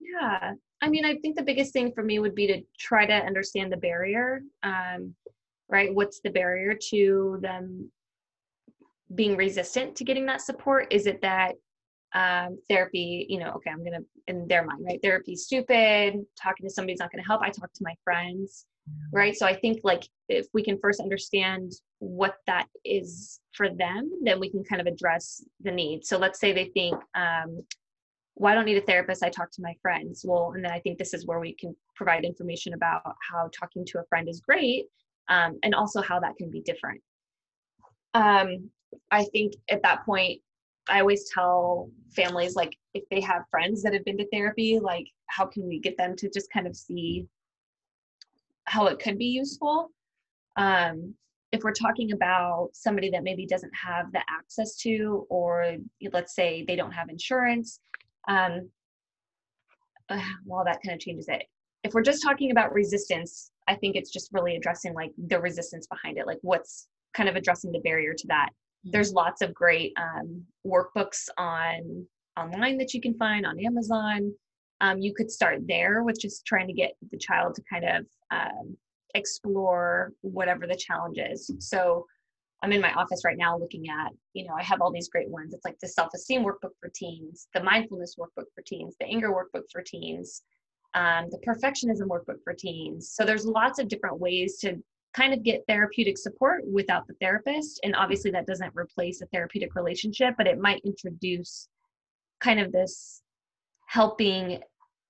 Yeah. 0.00 0.52
I 0.82 0.88
mean 0.88 1.04
i 1.04 1.14
think 1.16 1.36
the 1.36 1.42
biggest 1.42 1.74
thing 1.74 1.92
for 1.92 2.02
me 2.02 2.20
would 2.20 2.34
be 2.34 2.46
to 2.46 2.62
try 2.78 3.04
to 3.04 3.12
understand 3.12 3.70
the 3.70 3.76
barrier 3.76 4.40
um, 4.62 5.14
right? 5.70 5.94
What's 5.94 6.20
the 6.20 6.30
barrier 6.30 6.76
to 6.90 7.38
them 7.40 7.90
being 9.14 9.36
resistant 9.36 9.96
to 9.96 10.04
getting 10.04 10.26
that 10.26 10.40
support? 10.40 10.92
Is 10.92 11.06
it 11.06 11.20
that 11.22 11.54
um, 12.14 12.58
therapy, 12.68 13.26
you 13.28 13.38
know, 13.38 13.52
okay, 13.52 13.70
I'm 13.70 13.84
gonna 13.84 14.00
in 14.26 14.46
their 14.48 14.64
mind, 14.64 14.84
right? 14.84 15.00
Therapy 15.02 15.36
stupid, 15.36 16.14
talking 16.40 16.66
to 16.66 16.70
somebody's 16.70 16.98
not 16.98 17.12
gonna 17.12 17.26
help. 17.26 17.42
I 17.42 17.50
talk 17.50 17.72
to 17.72 17.84
my 17.84 17.94
friends, 18.04 18.66
right? 19.12 19.36
So 19.36 19.46
I 19.46 19.54
think 19.54 19.80
like 19.84 20.08
if 20.28 20.46
we 20.52 20.62
can 20.62 20.78
first 20.78 21.00
understand 21.00 21.72
what 21.98 22.36
that 22.46 22.66
is 22.84 23.40
for 23.52 23.68
them, 23.68 24.10
then 24.22 24.40
we 24.40 24.50
can 24.50 24.64
kind 24.64 24.80
of 24.80 24.86
address 24.86 25.44
the 25.60 25.70
need. 25.70 26.04
So 26.04 26.18
let's 26.18 26.40
say 26.40 26.52
they 26.52 26.66
think, 26.66 26.96
um, 27.14 27.62
well, 28.36 28.52
I 28.52 28.54
don't 28.54 28.64
need 28.64 28.78
a 28.78 28.86
therapist, 28.86 29.22
I 29.22 29.28
talk 29.28 29.50
to 29.52 29.62
my 29.62 29.74
friends. 29.82 30.24
Well, 30.26 30.52
and 30.54 30.64
then 30.64 30.72
I 30.72 30.80
think 30.80 30.98
this 30.98 31.14
is 31.14 31.26
where 31.26 31.40
we 31.40 31.54
can 31.54 31.76
provide 31.94 32.24
information 32.24 32.74
about 32.74 33.02
how 33.30 33.50
talking 33.52 33.84
to 33.86 34.00
a 34.00 34.04
friend 34.08 34.28
is 34.28 34.40
great, 34.40 34.86
um, 35.28 35.58
and 35.62 35.74
also 35.74 36.00
how 36.00 36.18
that 36.20 36.36
can 36.36 36.50
be 36.50 36.60
different. 36.62 37.02
Um, 38.14 38.70
I 39.10 39.24
think 39.24 39.52
at 39.68 39.82
that 39.82 40.04
point, 40.04 40.40
I 40.90 41.00
always 41.00 41.30
tell 41.30 41.90
families 42.10 42.56
like 42.56 42.76
if 42.94 43.04
they 43.10 43.20
have 43.20 43.42
friends 43.50 43.82
that 43.82 43.94
have 43.94 44.04
been 44.04 44.18
to 44.18 44.28
therapy, 44.30 44.78
like 44.80 45.06
how 45.26 45.46
can 45.46 45.66
we 45.66 45.78
get 45.78 45.96
them 45.96 46.16
to 46.16 46.28
just 46.28 46.52
kind 46.52 46.66
of 46.66 46.76
see 46.76 47.26
how 48.64 48.86
it 48.86 48.98
could 48.98 49.16
be 49.16 49.26
useful? 49.26 49.90
Um, 50.56 51.14
if 51.52 51.62
we're 51.62 51.72
talking 51.72 52.12
about 52.12 52.70
somebody 52.72 53.10
that 53.10 53.22
maybe 53.24 53.46
doesn't 53.46 53.72
have 53.74 54.12
the 54.12 54.20
access 54.28 54.76
to, 54.78 55.26
or 55.30 55.76
let's 56.12 56.34
say 56.34 56.64
they 56.66 56.76
don't 56.76 56.92
have 56.92 57.08
insurance, 57.08 57.80
um, 58.28 58.68
well, 60.44 60.64
that 60.64 60.80
kind 60.84 60.94
of 60.94 61.00
changes 61.00 61.26
it. 61.28 61.44
If 61.82 61.94
we're 61.94 62.02
just 62.02 62.22
talking 62.22 62.50
about 62.50 62.72
resistance, 62.72 63.52
I 63.68 63.74
think 63.76 63.96
it's 63.96 64.10
just 64.10 64.30
really 64.32 64.56
addressing 64.56 64.92
like 64.94 65.12
the 65.16 65.40
resistance 65.40 65.86
behind 65.86 66.18
it, 66.18 66.26
like 66.26 66.38
what's 66.42 66.88
kind 67.14 67.28
of 67.28 67.36
addressing 67.36 67.72
the 67.72 67.80
barrier 67.80 68.14
to 68.14 68.26
that 68.28 68.50
there's 68.84 69.12
lots 69.12 69.42
of 69.42 69.54
great 69.54 69.92
um, 69.96 70.42
workbooks 70.66 71.28
on 71.38 72.06
online 72.38 72.78
that 72.78 72.94
you 72.94 73.00
can 73.00 73.14
find 73.14 73.46
on 73.46 73.64
amazon. 73.64 74.32
Um, 74.80 74.98
you 74.98 75.12
could 75.14 75.30
start 75.30 75.60
there 75.66 76.02
with 76.02 76.18
just 76.18 76.46
trying 76.46 76.66
to 76.66 76.72
get 76.72 76.92
the 77.10 77.18
child 77.18 77.54
to 77.56 77.62
kind 77.70 77.84
of 77.84 78.06
um, 78.30 78.76
explore 79.14 80.12
whatever 80.22 80.66
the 80.66 80.76
challenge 80.76 81.18
is. 81.18 81.50
So 81.58 82.06
i'm 82.62 82.72
in 82.72 82.80
my 82.80 82.92
office 82.92 83.22
right 83.24 83.38
now 83.38 83.56
looking 83.56 83.88
at 83.88 84.12
you 84.34 84.46
know 84.46 84.52
i 84.52 84.62
have 84.62 84.82
all 84.82 84.92
these 84.92 85.08
great 85.08 85.28
ones. 85.28 85.54
It's 85.54 85.64
like 85.64 85.78
the 85.80 85.88
self-esteem 85.88 86.44
workbook 86.44 86.74
for 86.80 86.90
teens 86.94 87.48
the 87.54 87.62
mindfulness 87.62 88.16
workbook 88.18 88.46
for 88.54 88.62
teens 88.66 88.96
the 89.00 89.06
anger 89.06 89.30
workbook 89.30 89.64
for 89.72 89.82
teens 89.82 90.42
um, 90.94 91.28
the 91.30 91.38
perfectionism 91.46 92.08
workbook 92.08 92.42
for 92.42 92.54
teens. 92.54 93.12
So 93.14 93.24
there's 93.24 93.46
lots 93.46 93.78
of 93.78 93.88
different 93.88 94.18
ways 94.18 94.58
to 94.58 94.82
kind 95.12 95.34
of 95.34 95.42
get 95.42 95.62
therapeutic 95.66 96.16
support 96.18 96.62
without 96.70 97.06
the 97.06 97.14
therapist. 97.20 97.80
And 97.82 97.96
obviously, 97.96 98.30
that 98.32 98.46
doesn't 98.46 98.72
replace 98.74 99.20
a 99.20 99.26
therapeutic 99.26 99.74
relationship, 99.74 100.34
but 100.36 100.46
it 100.46 100.58
might 100.58 100.82
introduce 100.84 101.68
kind 102.40 102.60
of 102.60 102.72
this 102.72 103.22
helping 103.86 104.60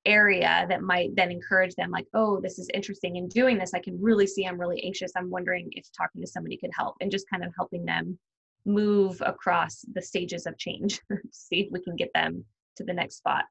area 0.06 0.64
that 0.68 0.82
might 0.82 1.14
then 1.14 1.30
encourage 1.30 1.74
them 1.74 1.90
like 1.90 2.06
oh 2.14 2.40
this 2.40 2.58
is 2.58 2.70
interesting 2.72 3.16
in 3.16 3.28
doing 3.28 3.58
this 3.58 3.74
i 3.74 3.78
can 3.78 4.00
really 4.00 4.26
see 4.26 4.46
i'm 4.46 4.58
really 4.58 4.82
anxious 4.82 5.12
i'm 5.14 5.28
wondering 5.28 5.68
if 5.72 5.86
talking 5.94 6.22
to 6.22 6.26
somebody 6.26 6.56
could 6.56 6.70
help 6.74 6.94
and 7.02 7.10
just 7.10 7.28
kind 7.28 7.44
of 7.44 7.52
helping 7.54 7.84
them 7.84 8.18
move 8.64 9.22
across 9.26 9.84
the 9.92 10.00
stages 10.00 10.46
of 10.46 10.56
change 10.56 11.00
see 11.30 11.60
if 11.60 11.68
we 11.70 11.82
can 11.82 11.96
get 11.96 12.10
them 12.14 12.42
to 12.76 12.84
the 12.84 12.92
next 12.92 13.16
spot 13.16 13.44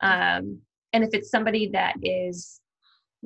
um, 0.00 0.60
and 0.92 1.02
if 1.02 1.10
it's 1.12 1.30
somebody 1.30 1.68
that 1.72 1.94
is 2.02 2.60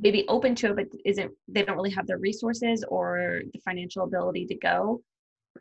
maybe 0.01 0.25
open 0.29 0.55
to 0.55 0.69
it 0.69 0.77
but 0.77 0.87
isn't 1.05 1.31
they 1.49 1.63
don't 1.63 1.77
really 1.77 1.91
have 1.91 2.07
the 2.07 2.17
resources 2.17 2.85
or 2.89 3.43
the 3.53 3.61
financial 3.61 4.05
ability 4.05 4.47
to 4.47 4.55
go. 4.57 5.01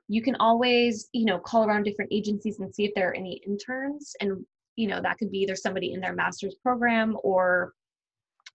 You 0.07 0.21
can 0.21 0.35
always 0.35 1.09
you 1.13 1.25
know 1.25 1.39
call 1.39 1.65
around 1.65 1.83
different 1.83 2.13
agencies 2.13 2.59
and 2.59 2.73
see 2.73 2.85
if 2.85 2.93
there 2.95 3.09
are 3.09 3.15
any 3.15 3.41
interns 3.45 4.15
and 4.21 4.45
you 4.75 4.87
know 4.87 5.01
that 5.01 5.17
could 5.17 5.31
be 5.31 5.39
either 5.39 5.55
somebody 5.55 5.93
in 5.93 5.99
their 5.99 6.13
master's 6.13 6.55
program 6.55 7.17
or 7.23 7.73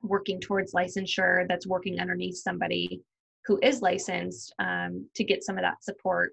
working 0.03 0.41
towards 0.41 0.73
licensure 0.73 1.47
that's 1.49 1.67
working 1.67 2.01
underneath 2.01 2.37
somebody 2.37 3.03
who 3.45 3.59
is 3.63 3.83
licensed 3.83 4.55
um, 4.59 5.07
to 5.15 5.25
get 5.25 5.45
some 5.45 5.59
of 5.59 5.63
that 5.63 5.83
support. 5.83 6.33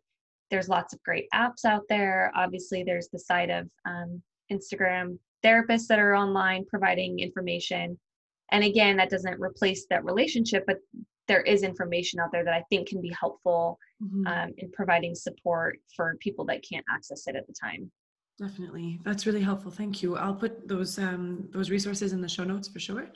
There's 0.52 0.70
lots 0.70 0.94
of 0.94 1.02
great 1.04 1.26
apps 1.34 1.66
out 1.66 1.84
there. 1.90 2.32
Obviously 2.36 2.84
there's 2.84 3.10
the 3.12 3.20
side 3.20 3.50
of 3.50 3.68
um, 3.86 4.22
instagram 4.52 5.18
therapists 5.44 5.88
that 5.88 6.00
are 6.00 6.16
online 6.16 6.66
providing 6.66 7.20
information 7.20 7.98
and 8.52 8.64
again 8.64 8.98
that 8.98 9.10
doesn't 9.10 9.40
replace 9.40 9.86
that 9.90 10.04
relationship 10.06 10.64
but 10.68 10.78
there 11.28 11.42
is 11.42 11.64
information 11.64 12.20
out 12.20 12.32
there 12.32 12.44
that 12.44 12.54
i 12.54 12.64
think 12.70 12.88
can 12.88 13.02
be 13.02 13.14
helpful 13.20 13.80
mm-hmm. 14.04 14.28
um, 14.28 14.54
in 14.58 14.72
providing 14.72 15.16
support 15.16 15.80
for 15.96 16.16
people 16.20 16.46
that 16.46 16.64
can't 16.68 16.86
access 16.94 17.28
it 17.28 17.36
at 17.36 17.48
the 17.48 17.54
time. 17.54 17.92
Definitely. 18.38 19.00
That's 19.04 19.26
really 19.26 19.42
helpful. 19.42 19.70
Thank 19.70 20.02
you. 20.02 20.16
I'll 20.16 20.36
put 20.36 20.68
those 20.68 20.98
um, 20.98 21.50
those 21.52 21.70
resources 21.70 22.14
in 22.14 22.22
the 22.22 22.30
show 22.30 22.44
notes 22.44 22.68
for 22.68 22.80
sure. 22.80 23.10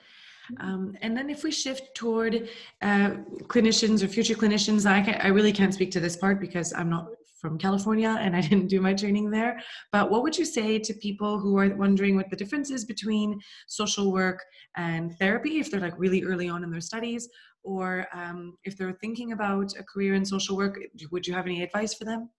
Mm-hmm. 0.51 0.67
um, 0.67 0.97
and 1.01 1.15
then 1.15 1.29
if 1.29 1.45
we 1.45 1.51
shift 1.51 1.95
toward 1.95 2.49
uh, 2.81 3.11
clinicians 3.43 4.03
or 4.03 4.09
future 4.09 4.33
clinicians, 4.35 4.85
I, 4.85 5.01
can, 5.01 5.15
I 5.21 5.27
really 5.27 5.53
can't 5.53 5.73
speak 5.73 5.89
to 5.91 6.01
this 6.01 6.17
part 6.17 6.41
because 6.41 6.73
I'm 6.73 6.89
not 6.89 7.07
from 7.43 7.57
California 7.57 8.15
and 8.21 8.35
I 8.37 8.41
didn't 8.41 8.67
do 8.67 8.79
my 8.79 8.93
training 8.93 9.29
there. 9.29 9.59
But 9.91 10.09
what 10.09 10.23
would 10.23 10.37
you 10.37 10.45
say 10.45 10.79
to 10.79 10.93
people 10.93 11.37
who 11.37 11.57
are 11.57 11.75
wondering 11.75 12.15
what 12.15 12.29
the 12.29 12.37
difference 12.37 12.71
is 12.71 12.85
between 12.85 13.39
social 13.67 14.13
work 14.13 14.41
and 14.77 15.11
therapy 15.19 15.59
if 15.59 15.69
they're 15.69 15.81
like 15.81 15.99
really 15.99 16.23
early 16.23 16.47
on 16.47 16.63
in 16.63 16.71
their 16.71 16.81
studies? 16.81 17.27
Or 17.63 18.07
um, 18.13 18.57
if 18.63 18.77
they're 18.77 18.97
thinking 19.01 19.33
about 19.33 19.77
a 19.77 19.83
career 19.83 20.13
in 20.13 20.25
social 20.25 20.55
work, 20.55 20.79
would 21.11 21.27
you 21.27 21.33
have 21.33 21.45
any 21.45 21.61
advice 21.63 21.93
for 21.93 22.05
them? 22.05 22.29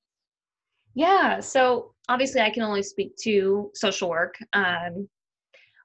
Yeah, 0.94 1.40
so 1.40 1.92
obviously 2.08 2.40
I 2.40 2.50
can 2.50 2.62
only 2.62 2.82
speak 2.82 3.14
to 3.24 3.70
social 3.74 4.08
work. 4.08 4.36
Um, 4.54 5.06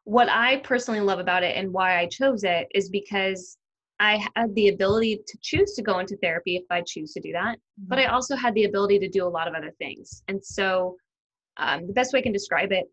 what 0.05 0.29
I 0.29 0.57
personally 0.57 1.01
love 1.01 1.19
about 1.19 1.43
it 1.43 1.57
and 1.57 1.73
why 1.73 1.99
I 1.99 2.07
chose 2.07 2.43
it 2.43 2.67
is 2.73 2.89
because 2.89 3.57
I 3.99 4.25
had 4.35 4.55
the 4.55 4.69
ability 4.69 5.21
to 5.27 5.37
choose 5.41 5.73
to 5.73 5.81
go 5.81 5.99
into 5.99 6.15
therapy 6.17 6.55
if 6.55 6.63
I 6.69 6.81
choose 6.85 7.11
to 7.13 7.19
do 7.19 7.31
that, 7.33 7.57
mm-hmm. 7.57 7.87
but 7.87 7.99
I 7.99 8.05
also 8.05 8.35
had 8.35 8.53
the 8.55 8.63
ability 8.63 8.99
to 8.99 9.09
do 9.09 9.25
a 9.25 9.29
lot 9.29 9.47
of 9.47 9.53
other 9.53 9.71
things. 9.77 10.23
And 10.27 10.43
so, 10.43 10.95
um, 11.57 11.87
the 11.87 11.93
best 11.93 12.13
way 12.13 12.19
I 12.19 12.23
can 12.23 12.31
describe 12.31 12.71
it 12.71 12.85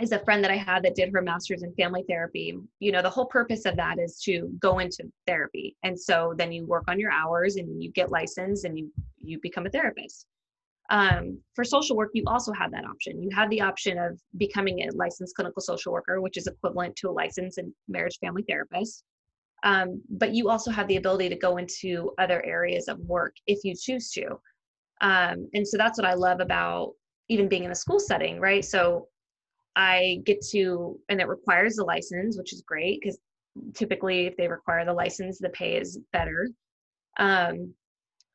is 0.00 0.12
a 0.12 0.18
friend 0.24 0.42
that 0.42 0.50
I 0.50 0.56
had 0.56 0.82
that 0.82 0.96
did 0.96 1.12
her 1.12 1.22
master's 1.22 1.62
in 1.62 1.72
family 1.74 2.04
therapy. 2.08 2.58
You 2.80 2.92
know, 2.92 3.02
the 3.02 3.10
whole 3.10 3.26
purpose 3.26 3.64
of 3.64 3.76
that 3.76 3.98
is 3.98 4.20
to 4.24 4.50
go 4.60 4.80
into 4.80 5.04
therapy, 5.26 5.76
and 5.84 5.98
so 5.98 6.34
then 6.36 6.50
you 6.52 6.66
work 6.66 6.84
on 6.88 6.98
your 6.98 7.12
hours 7.12 7.56
and 7.56 7.82
you 7.82 7.92
get 7.92 8.10
licensed 8.10 8.64
and 8.64 8.76
you 8.76 8.92
you 9.18 9.38
become 9.40 9.66
a 9.66 9.70
therapist. 9.70 10.26
Um, 10.88 11.40
for 11.54 11.64
social 11.64 11.96
work, 11.96 12.10
you 12.14 12.22
also 12.28 12.52
have 12.52 12.70
that 12.70 12.84
option. 12.84 13.20
You 13.20 13.28
have 13.34 13.50
the 13.50 13.60
option 13.60 13.98
of 13.98 14.20
becoming 14.36 14.82
a 14.82 14.94
licensed 14.94 15.34
clinical 15.34 15.60
social 15.60 15.92
worker, 15.92 16.20
which 16.20 16.36
is 16.36 16.46
equivalent 16.46 16.94
to 16.96 17.10
a 17.10 17.10
licensed 17.10 17.58
and 17.58 17.72
marriage 17.88 18.18
family 18.20 18.44
therapist 18.48 19.02
um, 19.66 20.00
but 20.08 20.32
you 20.32 20.48
also 20.48 20.70
have 20.70 20.86
the 20.86 20.96
ability 20.96 21.28
to 21.28 21.34
go 21.34 21.56
into 21.56 22.12
other 22.18 22.40
areas 22.46 22.86
of 22.86 23.00
work 23.00 23.34
if 23.48 23.64
you 23.64 23.74
choose 23.74 24.12
to. 24.12 24.38
Um, 25.00 25.48
and 25.54 25.66
so 25.66 25.76
that's 25.76 25.98
what 25.98 26.06
I 26.06 26.14
love 26.14 26.38
about 26.38 26.92
even 27.28 27.48
being 27.48 27.64
in 27.64 27.72
a 27.72 27.74
school 27.74 27.98
setting, 27.98 28.38
right? 28.38 28.64
So 28.64 29.08
I 29.74 30.20
get 30.24 30.40
to, 30.52 31.00
and 31.08 31.20
it 31.20 31.26
requires 31.26 31.78
a 31.78 31.84
license, 31.84 32.38
which 32.38 32.52
is 32.52 32.62
great 32.62 33.00
because 33.00 33.18
typically 33.74 34.26
if 34.26 34.36
they 34.36 34.46
require 34.46 34.84
the 34.84 34.92
license, 34.92 35.40
the 35.40 35.48
pay 35.48 35.76
is 35.76 35.98
better. 36.12 36.48
Um, 37.18 37.74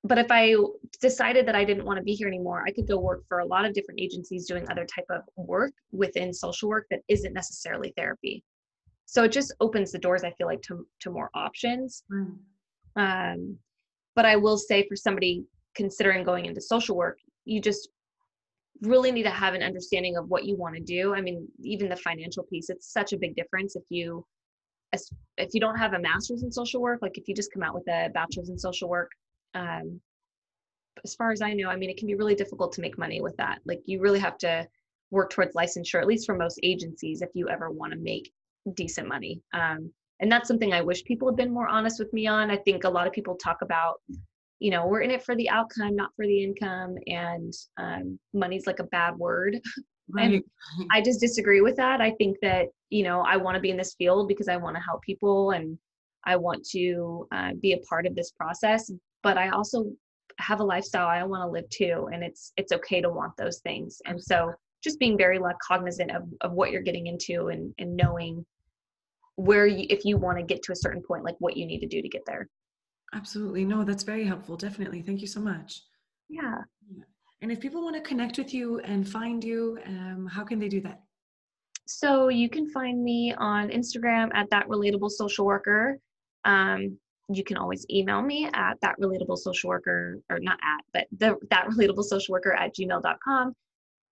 but 0.04 0.17
if 0.17 0.28
I 0.32 0.56
decided 1.00 1.46
that 1.48 1.56
I 1.56 1.63
didn't 1.63 1.86
want 1.86 1.96
to 1.96 2.04
be 2.04 2.13
here 2.13 2.28
anymore, 2.28 2.65
I 2.67 2.72
could 2.72 2.89
go 2.89 3.00
work 3.00 3.24
for 3.30 3.39
a 3.39 3.46
lot 3.46 3.63
of 3.63 3.74
different 3.74 4.02
agencies 4.02 4.48
doing 4.48 4.70
other 4.70 4.86
type 4.86 5.06
of 5.10 5.22
work 5.38 5.72
within 5.94 6.34
social 6.34 6.67
work 6.67 6.88
that 6.91 7.04
isn't 7.08 7.32
necessarily 7.32 7.94
therapy 7.96 8.44
so 9.12 9.24
it 9.26 9.32
just 9.32 9.54
opens 9.60 9.91
the 9.91 10.00
doors 10.00 10.24
i 10.24 10.32
feel 10.32 10.47
like 10.47 10.62
to, 10.62 10.88
to 11.02 11.12
more 11.12 11.30
options. 11.34 12.04
Mm. 12.12 12.38
um, 12.95 13.58
but 14.15 14.26
i 14.26 14.36
will 14.36 14.58
say 14.58 14.88
for 14.88 14.95
somebody 14.95 15.43
considering 15.76 16.24
going 16.24 16.45
into 16.45 16.62
social 16.62 16.95
work 16.95 17.17
you 17.45 17.62
just 17.62 17.89
really 18.82 19.12
need 19.12 19.24
to 19.24 19.30
have 19.30 19.54
an 19.54 19.62
understanding 19.62 20.17
of 20.17 20.28
what 20.28 20.45
you 20.45 20.56
want 20.58 20.76
to 20.76 20.82
do. 20.82 21.13
I 21.13 21.21
mean 21.21 21.47
even 21.63 21.89
the 21.89 21.95
financial 21.95 22.43
piece 22.43 22.69
it's 22.69 22.91
such 22.91 23.13
a 23.13 23.17
big 23.17 23.36
difference 23.36 23.76
if 23.76 23.84
you 23.89 24.26
if 25.38 25.50
you 25.54 25.62
don't 25.62 25.78
have 25.78 25.93
a 25.93 26.00
master's 26.00 26.43
in 26.43 26.52
social 26.52 26.82
work 26.82 27.00
like 27.02 27.17
if 27.17 27.28
you 27.28 27.36
just 27.36 27.54
come 27.54 27.63
out 27.63 27.74
with 27.74 27.88
a 27.88 28.10
bachelor's 28.13 28.50
in 28.50 28.58
social 28.58 28.89
work 28.89 29.10
um, 29.54 30.02
as 31.06 31.15
far 31.15 31.32
as 31.32 31.41
i 31.41 31.54
know 31.54 31.69
i 31.69 31.76
mean 31.76 31.89
it 31.89 31.97
can 31.97 32.08
be 32.08 32.15
really 32.15 32.36
difficult 32.36 32.74
to 32.74 32.82
make 32.82 32.97
money 32.97 33.21
with 33.21 33.36
that. 33.38 33.60
Like 33.65 33.82
you 33.86 34.02
really 34.02 34.19
have 34.19 34.38
to 34.39 34.67
work 35.12 35.30
towards 35.30 35.56
licensure 35.56 36.02
at 36.02 36.08
least 36.08 36.26
for 36.26 36.36
most 36.36 36.60
agencies 36.63 37.21
if 37.21 37.30
you 37.34 37.50
ever 37.50 37.69
want 37.69 37.93
to 37.93 38.00
make 38.00 38.32
decent 38.76 39.08
money. 39.08 39.41
Um, 39.54 39.91
and 40.19 40.32
that's 40.32 40.47
something 40.47 40.71
I 40.71 40.82
wish 40.82 41.04
people 41.04 41.28
had 41.28 41.36
been 41.36 41.54
more 41.54 41.67
honest 41.67 42.00
with 42.00 42.13
me 42.13 42.28
on. 42.28 42.52
I 42.52 42.58
think 42.58 42.84
a 42.84 42.89
lot 42.89 43.08
of 43.08 43.13
people 43.13 43.36
talk 43.36 43.58
about, 43.62 44.00
you 44.60 44.69
know, 44.69 44.86
we're 44.86 45.02
in 45.02 45.12
it 45.12 45.24
for 45.24 45.36
the 45.36 45.50
outcome, 45.50 45.95
not 45.95 46.12
for 46.15 46.26
the 46.26 46.43
income, 46.43 46.95
and 47.08 47.52
um, 47.78 48.19
money's 48.34 48.67
like 48.67 48.80
a 48.80 48.86
bad 48.86 49.17
word. 49.17 49.60
Right. 50.13 50.34
and 50.34 50.43
I 50.91 51.00
just 51.00 51.21
disagree 51.21 51.62
with 51.62 51.78
that. 51.78 52.02
I 52.02 52.12
think 52.12 52.36
that 52.41 52.67
you 52.89 53.04
know 53.04 53.21
I 53.21 53.38
want 53.38 53.56
to 53.56 53.62
be 53.62 53.69
in 53.69 53.78
this 53.78 53.95
field 53.95 54.28
because 54.28 54.50
I 54.50 54.58
want 54.58 54.76
to 54.76 54.82
help 54.82 55.02
people 55.04 55.52
and 55.52 55.78
I 56.26 56.36
want 56.36 56.65
to 56.71 57.28
uh, 57.32 57.52
be 57.62 57.74
a 57.74 57.78
part 57.89 58.06
of 58.06 58.15
this 58.15 58.32
process. 58.32 58.91
But 59.24 59.38
I 59.38 59.50
also 59.50 59.86
have 60.39 60.60
a 60.60 60.63
lifestyle 60.63 61.08
I 61.08 61.24
want 61.24 61.43
to 61.43 61.52
live 61.52 61.69
too, 61.69 62.10
and 62.12 62.24
it's 62.24 62.52
it's 62.58 62.71
okay 62.74 63.00
to 63.00 63.10
want 63.10 63.38
those 63.38 63.60
things. 63.60 64.02
And 64.06 64.21
so 64.21 64.52
just 64.84 65.00
being 65.00 65.17
very 65.17 65.39
like 65.39 65.56
cognizant 65.60 66.12
of, 66.12 66.24
of 66.41 66.52
what 66.54 66.72
you're 66.72 66.82
getting 66.82 67.08
into 67.08 67.48
and, 67.48 67.74
and 67.78 67.96
knowing 67.96 68.46
where 69.36 69.65
you 69.65 69.86
if 69.89 70.06
you 70.06 70.17
want 70.17 70.38
to 70.38 70.44
get 70.44 70.62
to 70.63 70.72
a 70.72 70.76
certain 70.76 71.02
point 71.02 71.24
like 71.24 71.36
what 71.39 71.58
you 71.58 71.65
need 71.65 71.80
to 71.80 71.88
do 71.88 72.02
to 72.02 72.10
get 72.10 72.22
there. 72.26 72.48
Absolutely. 73.13 73.65
No 73.65 73.84
that's 73.84 74.04
very 74.04 74.26
helpful. 74.26 74.58
Definitely. 74.58 75.02
Thank 75.02 75.22
you 75.22 75.28
so 75.28 75.39
much. 75.39 75.82
Yeah, 76.30 76.60
and 77.41 77.52
if 77.52 77.60
people 77.60 77.84
want 77.84 77.96
to 77.96 78.02
connect 78.02 78.38
with 78.38 78.54
you 78.54 78.80
and 78.80 79.08
find 79.08 79.44
you 79.44 79.80
um, 79.86 80.28
how 80.32 80.44
can 80.44 80.60
they 80.60 80.70
do 80.70 80.82
that? 80.82 81.02
So 81.88 82.30
you 82.30 82.50
can 82.50 82.70
find 82.70 83.04
me 83.04 83.34
on 83.38 83.70
instagram 83.70 84.30
at 84.34 84.50
that 84.52 84.67
relatable 84.67 85.10
social 85.10 85.46
worker. 85.46 85.98
Um, 86.46 86.98
you 87.30 87.44
can 87.44 87.58
always 87.58 87.86
email 87.89 88.22
me 88.22 88.50
at 88.54 88.78
that 88.82 88.96
relatable 89.00 89.38
social 89.38 89.70
worker 89.70 90.20
or 90.30 90.39
not 90.39 90.60
at 90.63 90.84
but 90.94 91.08
the 91.17 91.38
that 91.50 91.67
relatable 91.67 92.04
social 92.04 92.34
worker 92.34 92.54
at 92.54 92.76
gmail.com 92.76 93.56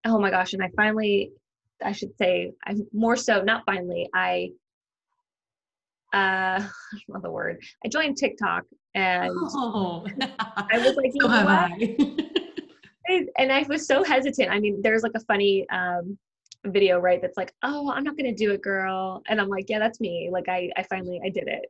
oh 0.06 0.20
my 0.20 0.30
gosh 0.30 0.54
and 0.54 0.64
i 0.64 0.70
finally 0.76 1.32
i 1.84 1.92
should 1.92 2.16
say 2.18 2.52
i'm 2.66 2.88
more 2.94 3.16
so 3.16 3.42
not 3.42 3.64
finally 3.66 4.08
i 4.14 4.50
uh 6.14 6.60
i 6.60 6.60
don't 6.60 7.10
know 7.10 7.22
the 7.22 7.32
word. 7.32 7.62
I 7.86 7.88
joined 7.88 8.18
tiktok 8.18 8.64
and 8.96 9.32
oh. 9.36 10.06
i 10.72 10.80
was 10.80 10.96
like 10.96 11.12
so 11.20 11.28
and 13.38 13.52
i 13.52 13.66
was 13.68 13.86
so 13.86 14.04
hesitant. 14.04 14.52
I 14.52 14.60
mean 14.60 14.82
there's 14.82 15.04
like 15.04 15.14
a 15.16 15.20
funny 15.22 15.68
um 15.70 16.18
video 16.66 17.00
right 17.00 17.22
that's 17.22 17.38
like 17.38 17.54
oh 17.64 17.90
i'm 17.92 18.04
not 18.04 18.18
gonna 18.18 18.36
do 18.36 18.52
it 18.52 18.62
girl. 18.62 19.22
And 19.28 19.40
i'm 19.40 19.50
like 19.50 19.70
yeah 19.70 19.80
that's 19.80 20.00
me. 20.00 20.30
Like 20.32 20.50
i 20.50 20.70
i 20.78 20.84
finally 20.84 21.22
i 21.24 21.30
did 21.30 21.48
it. 21.48 21.66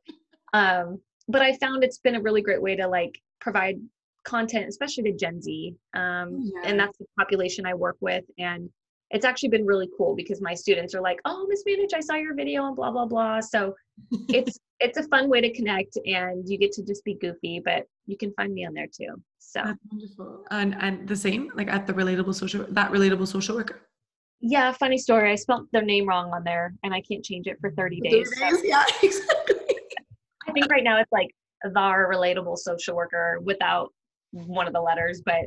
Um 0.53 0.99
but 1.27 1.41
i 1.41 1.55
found 1.57 1.83
it's 1.83 1.99
been 1.99 2.15
a 2.15 2.21
really 2.21 2.41
great 2.41 2.61
way 2.61 2.75
to 2.75 2.87
like 2.87 3.19
provide 3.39 3.79
content, 4.25 4.67
especially 4.67 5.03
to 5.03 5.13
Gen 5.13 5.41
Z. 5.41 5.75
Um, 5.95 6.51
yeah. 6.53 6.61
And 6.69 6.79
that's 6.79 6.97
the 6.97 7.05
population 7.17 7.65
I 7.65 7.73
work 7.73 7.97
with. 8.01 8.23
And 8.37 8.69
it's 9.11 9.25
actually 9.25 9.49
been 9.49 9.65
really 9.65 9.89
cool 9.97 10.15
because 10.15 10.41
my 10.41 10.53
students 10.53 10.93
are 10.93 11.01
like, 11.01 11.19
"Oh, 11.25 11.47
Miss 11.49 11.63
Mandich, 11.67 11.93
I 11.95 11.99
saw 11.99 12.15
your 12.15 12.35
video 12.35 12.67
and 12.67 12.75
blah 12.75 12.91
blah 12.91 13.05
blah." 13.05 13.39
So 13.39 13.73
it's 14.29 14.59
it's 14.79 14.97
a 14.97 15.03
fun 15.07 15.29
way 15.29 15.41
to 15.41 15.51
connect, 15.51 15.97
and 16.05 16.47
you 16.47 16.57
get 16.57 16.71
to 16.73 16.83
just 16.83 17.03
be 17.03 17.15
goofy, 17.15 17.61
but 17.63 17.85
you 18.05 18.17
can 18.17 18.31
find 18.33 18.53
me 18.53 18.65
on 18.65 18.73
there 18.73 18.87
too. 18.87 19.15
So 19.39 19.61
that's 19.65 19.79
wonderful. 19.91 20.45
And 20.51 20.75
and 20.79 21.07
the 21.07 21.15
same, 21.15 21.51
like 21.55 21.69
at 21.69 21.87
the 21.87 21.93
relatable 21.93 22.35
social 22.35 22.65
that 22.69 22.91
relatable 22.91 23.27
social 23.27 23.55
worker. 23.55 23.81
Yeah, 24.41 24.71
funny 24.71 24.97
story. 24.97 25.31
I 25.31 25.35
spelled 25.35 25.67
their 25.73 25.83
name 25.83 26.07
wrong 26.07 26.31
on 26.31 26.43
there, 26.43 26.73
and 26.83 26.93
I 26.93 27.01
can't 27.01 27.25
change 27.25 27.47
it 27.47 27.57
for 27.59 27.71
thirty 27.71 27.99
days. 27.99 28.29
30 28.39 28.51
days 28.51 28.59
so. 28.59 28.63
Yeah, 28.63 28.83
exactly. 29.03 29.55
I 30.47 30.51
think 30.51 30.67
right 30.71 30.83
now 30.83 30.99
it's 30.99 31.11
like 31.11 31.29
the 31.63 31.69
relatable 31.69 32.57
social 32.57 32.95
worker 32.95 33.39
without 33.43 33.91
one 34.31 34.67
of 34.67 34.73
the 34.73 34.81
letters, 34.81 35.21
but 35.25 35.45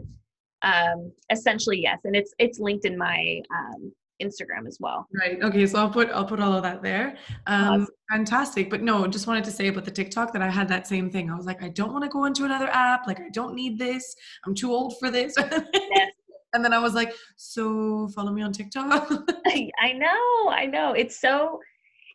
um, 0.62 1.12
essentially 1.30 1.80
yes, 1.80 2.00
and 2.04 2.14
it's 2.14 2.32
it's 2.38 2.58
linked 2.58 2.84
in 2.84 2.96
my 2.96 3.40
um, 3.54 3.92
Instagram 4.22 4.66
as 4.66 4.78
well. 4.80 5.08
Right. 5.18 5.42
Okay. 5.42 5.66
So 5.66 5.78
I'll 5.78 5.90
put 5.90 6.10
I'll 6.10 6.24
put 6.24 6.40
all 6.40 6.52
of 6.52 6.62
that 6.62 6.82
there. 6.82 7.16
Um, 7.46 7.82
awesome. 7.82 7.86
Fantastic. 8.10 8.70
But 8.70 8.82
no, 8.82 9.06
just 9.06 9.26
wanted 9.26 9.44
to 9.44 9.50
say 9.50 9.68
about 9.68 9.84
the 9.84 9.90
TikTok 9.90 10.32
that 10.32 10.42
I 10.42 10.50
had 10.50 10.68
that 10.68 10.86
same 10.86 11.10
thing. 11.10 11.30
I 11.30 11.34
was 11.34 11.46
like, 11.46 11.62
I 11.62 11.68
don't 11.68 11.92
want 11.92 12.04
to 12.04 12.10
go 12.10 12.24
into 12.24 12.44
another 12.44 12.68
app. 12.68 13.06
Like 13.06 13.20
I 13.20 13.28
don't 13.32 13.54
need 13.54 13.78
this. 13.78 14.14
I'm 14.46 14.54
too 14.54 14.72
old 14.72 14.94
for 14.98 15.10
this. 15.10 15.34
yes. 15.36 16.10
And 16.54 16.62
then 16.62 16.74
I 16.74 16.78
was 16.80 16.92
like, 16.92 17.14
so 17.36 18.08
follow 18.08 18.30
me 18.30 18.42
on 18.42 18.52
TikTok. 18.52 19.10
I, 19.46 19.70
I 19.80 19.94
know. 19.94 20.50
I 20.50 20.66
know. 20.66 20.92
It's 20.92 21.18
so, 21.18 21.60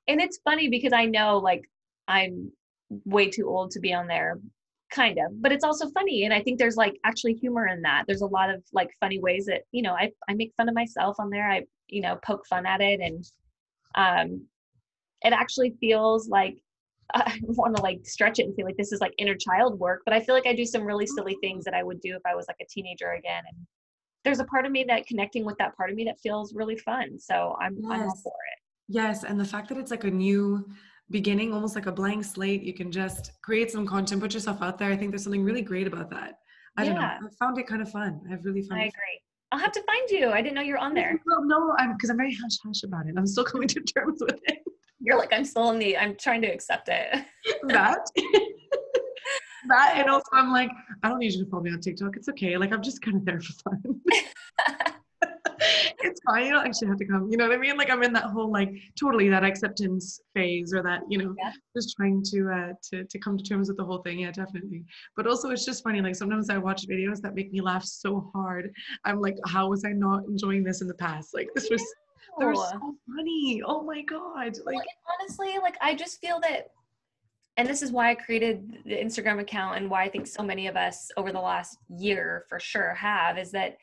and 0.07 0.21
it's 0.21 0.37
funny 0.43 0.69
because 0.69 0.93
I 0.93 1.05
know 1.05 1.39
like 1.39 1.63
I'm 2.07 2.51
way 3.05 3.31
too 3.31 3.47
old 3.47 3.71
to 3.71 3.79
be 3.79 3.95
on 3.95 4.05
there 4.05 4.37
kind 4.89 5.17
of 5.17 5.41
but 5.41 5.51
it's 5.51 5.63
also 5.63 5.89
funny 5.89 6.23
and 6.23 6.33
i 6.33 6.41
think 6.41 6.57
there's 6.57 6.77
like 6.77 6.95
actually 7.03 7.33
humor 7.33 7.67
in 7.67 7.81
that. 7.81 8.05
There's 8.07 8.21
a 8.21 8.27
lot 8.27 8.49
of 8.49 8.63
like 8.71 8.89
funny 8.99 9.19
ways 9.19 9.45
that 9.45 9.63
you 9.71 9.81
know 9.81 9.93
i, 9.93 10.09
I 10.29 10.33
make 10.33 10.53
fun 10.55 10.69
of 10.69 10.75
myself 10.75 11.17
on 11.19 11.29
there. 11.29 11.49
I 11.49 11.63
you 11.87 12.01
know 12.01 12.17
poke 12.25 12.45
fun 12.47 12.65
at 12.65 12.81
it 12.81 12.99
and 12.99 13.25
um 13.95 14.45
it 15.23 15.33
actually 15.33 15.73
feels 15.79 16.29
like 16.29 16.57
i 17.13 17.39
want 17.41 17.75
to 17.75 17.81
like 17.81 17.99
stretch 18.03 18.39
it 18.39 18.45
and 18.45 18.55
feel 18.55 18.65
like 18.65 18.77
this 18.77 18.91
is 18.91 19.01
like 19.01 19.13
inner 19.17 19.35
child 19.35 19.79
work 19.79 20.01
but 20.05 20.13
i 20.13 20.19
feel 20.19 20.35
like 20.35 20.47
i 20.47 20.53
do 20.53 20.65
some 20.65 20.83
really 20.83 21.07
silly 21.07 21.37
things 21.41 21.63
that 21.63 21.73
i 21.73 21.83
would 21.83 21.99
do 22.01 22.15
if 22.15 22.21
i 22.25 22.35
was 22.35 22.45
like 22.47 22.57
a 22.61 22.65
teenager 22.69 23.11
again 23.13 23.43
and 23.47 23.57
there's 24.23 24.39
a 24.39 24.45
part 24.45 24.65
of 24.65 24.71
me 24.71 24.83
that 24.85 25.07
connecting 25.07 25.45
with 25.45 25.57
that 25.57 25.75
part 25.77 25.89
of 25.89 25.95
me 25.95 26.03
that 26.03 26.19
feels 26.19 26.53
really 26.53 26.77
fun 26.77 27.17
so 27.17 27.55
i'm, 27.61 27.77
yes. 27.77 27.91
I'm 27.91 28.01
all 28.01 28.19
for 28.23 28.29
it. 28.29 28.63
Yes 28.89 29.23
and 29.23 29.39
the 29.39 29.45
fact 29.45 29.69
that 29.69 29.77
it's 29.77 29.91
like 29.91 30.03
a 30.03 30.11
new 30.11 30.65
beginning, 31.09 31.53
almost 31.53 31.75
like 31.75 31.85
a 31.85 31.91
blank 31.91 32.23
slate. 32.23 32.63
You 32.63 32.73
can 32.73 32.91
just 32.91 33.31
create 33.41 33.71
some 33.71 33.85
content, 33.85 34.21
put 34.21 34.33
yourself 34.33 34.61
out 34.61 34.77
there. 34.77 34.91
I 34.91 34.97
think 34.97 35.11
there's 35.11 35.23
something 35.23 35.43
really 35.43 35.61
great 35.61 35.87
about 35.87 36.09
that. 36.11 36.39
I 36.77 36.83
yeah. 36.83 36.89
don't 36.89 37.01
know. 37.01 37.27
I 37.27 37.45
found 37.45 37.57
it 37.57 37.67
kind 37.67 37.81
of 37.81 37.89
fun. 37.89 38.21
I've 38.31 38.43
really 38.45 38.61
found 38.61 38.81
I 38.81 38.85
agree. 38.85 39.21
I'll 39.51 39.59
have 39.59 39.71
to 39.71 39.83
find 39.83 40.09
you. 40.09 40.29
I 40.31 40.41
didn't 40.41 40.55
know 40.55 40.61
you're 40.61 40.77
on 40.77 40.93
there. 40.93 41.19
No, 41.25 41.39
no, 41.39 41.73
I'm 41.77 41.93
because 41.93 42.09
I'm 42.09 42.17
very 42.17 42.33
hush 42.33 42.57
hush 42.65 42.83
about 42.83 43.07
it. 43.07 43.15
I'm 43.17 43.25
still 43.25 43.45
coming 43.45 43.67
to 43.69 43.79
terms 43.81 44.21
with 44.21 44.39
it. 44.43 44.59
You're 44.99 45.17
like, 45.17 45.31
I'm 45.31 45.45
still 45.45 45.69
in 45.71 45.79
the 45.79 45.97
I'm 45.97 46.15
trying 46.17 46.41
to 46.41 46.47
accept 46.47 46.89
it. 46.89 47.25
that. 47.67 48.05
that 49.69 49.93
and 49.95 50.09
also 50.09 50.29
I'm 50.33 50.51
like, 50.51 50.69
I 51.03 51.09
don't 51.09 51.19
need 51.19 51.33
you 51.33 51.45
to 51.45 51.49
follow 51.49 51.63
me 51.63 51.71
on 51.71 51.79
TikTok. 51.79 52.17
It's 52.17 52.29
okay. 52.29 52.57
Like 52.57 52.73
I'm 52.73 52.81
just 52.81 53.01
kind 53.01 53.17
of 53.17 53.25
there 53.25 53.39
for 53.39 53.53
fun 53.53 54.01
it's 56.07 56.21
fine. 56.25 56.45
You 56.45 56.53
don't 56.53 56.65
actually 56.65 56.87
have 56.87 56.97
to 56.97 57.05
come. 57.05 57.27
You 57.29 57.37
know 57.37 57.47
what 57.47 57.55
I 57.55 57.59
mean? 57.59 57.77
Like 57.77 57.89
I'm 57.89 58.03
in 58.03 58.13
that 58.13 58.25
whole 58.25 58.51
like 58.51 58.71
totally 58.99 59.29
that 59.29 59.43
acceptance 59.43 60.19
phase 60.33 60.73
or 60.73 60.81
that, 60.83 61.01
you 61.09 61.17
know, 61.17 61.35
yeah. 61.37 61.51
just 61.75 61.95
trying 61.95 62.23
to 62.31 62.49
uh 62.49 62.73
to 62.89 63.03
to 63.05 63.19
come 63.19 63.37
to 63.37 63.43
terms 63.43 63.67
with 63.67 63.77
the 63.77 63.83
whole 63.83 63.99
thing. 63.99 64.19
Yeah, 64.19 64.31
definitely. 64.31 64.83
But 65.15 65.27
also 65.27 65.49
it's 65.49 65.65
just 65.65 65.83
funny. 65.83 66.01
Like 66.01 66.15
sometimes 66.15 66.49
I 66.49 66.57
watch 66.57 66.87
videos 66.87 67.21
that 67.21 67.35
make 67.35 67.51
me 67.51 67.61
laugh 67.61 67.83
so 67.83 68.31
hard. 68.33 68.71
I'm 69.05 69.21
like, 69.21 69.35
how 69.45 69.69
was 69.69 69.85
I 69.85 69.91
not 69.91 70.23
enjoying 70.25 70.63
this 70.63 70.81
in 70.81 70.87
the 70.87 70.95
past? 70.95 71.33
Like 71.33 71.49
this 71.53 71.69
was 71.69 71.83
they're 72.39 72.53
so 72.53 72.95
funny. 73.15 73.61
Oh 73.65 73.83
my 73.83 74.01
god. 74.01 74.57
Like 74.65 74.75
well, 74.75 74.83
honestly, 75.19 75.55
like 75.61 75.77
I 75.81 75.95
just 75.95 76.19
feel 76.21 76.39
that 76.41 76.67
and 77.57 77.67
this 77.67 77.81
is 77.81 77.91
why 77.91 78.11
I 78.11 78.15
created 78.15 78.77
the 78.85 78.95
Instagram 78.95 79.39
account 79.39 79.77
and 79.77 79.89
why 79.89 80.03
I 80.03 80.09
think 80.09 80.27
so 80.27 80.43
many 80.43 80.67
of 80.67 80.77
us 80.77 81.09
over 81.17 81.31
the 81.31 81.39
last 81.39 81.77
year 81.89 82.45
for 82.49 82.59
sure 82.59 82.93
have 82.93 83.39
is 83.39 83.51
that 83.51 83.77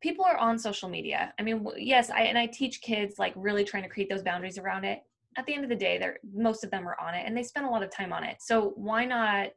people 0.00 0.24
are 0.24 0.36
on 0.38 0.58
social 0.58 0.88
media. 0.88 1.32
I 1.38 1.42
mean, 1.42 1.66
yes, 1.76 2.10
I 2.10 2.22
and 2.22 2.38
I 2.38 2.46
teach 2.46 2.80
kids 2.80 3.18
like 3.18 3.32
really 3.36 3.64
trying 3.64 3.82
to 3.82 3.88
create 3.88 4.08
those 4.08 4.22
boundaries 4.22 4.58
around 4.58 4.84
it. 4.84 5.02
At 5.36 5.46
the 5.46 5.54
end 5.54 5.64
of 5.64 5.70
the 5.70 5.76
day, 5.76 5.98
they're 5.98 6.18
most 6.34 6.64
of 6.64 6.70
them 6.70 6.88
are 6.88 6.98
on 7.00 7.14
it 7.14 7.24
and 7.26 7.36
they 7.36 7.42
spend 7.42 7.66
a 7.66 7.70
lot 7.70 7.82
of 7.82 7.90
time 7.90 8.12
on 8.12 8.24
it. 8.24 8.36
So 8.40 8.72
why 8.76 9.04
not 9.04 9.50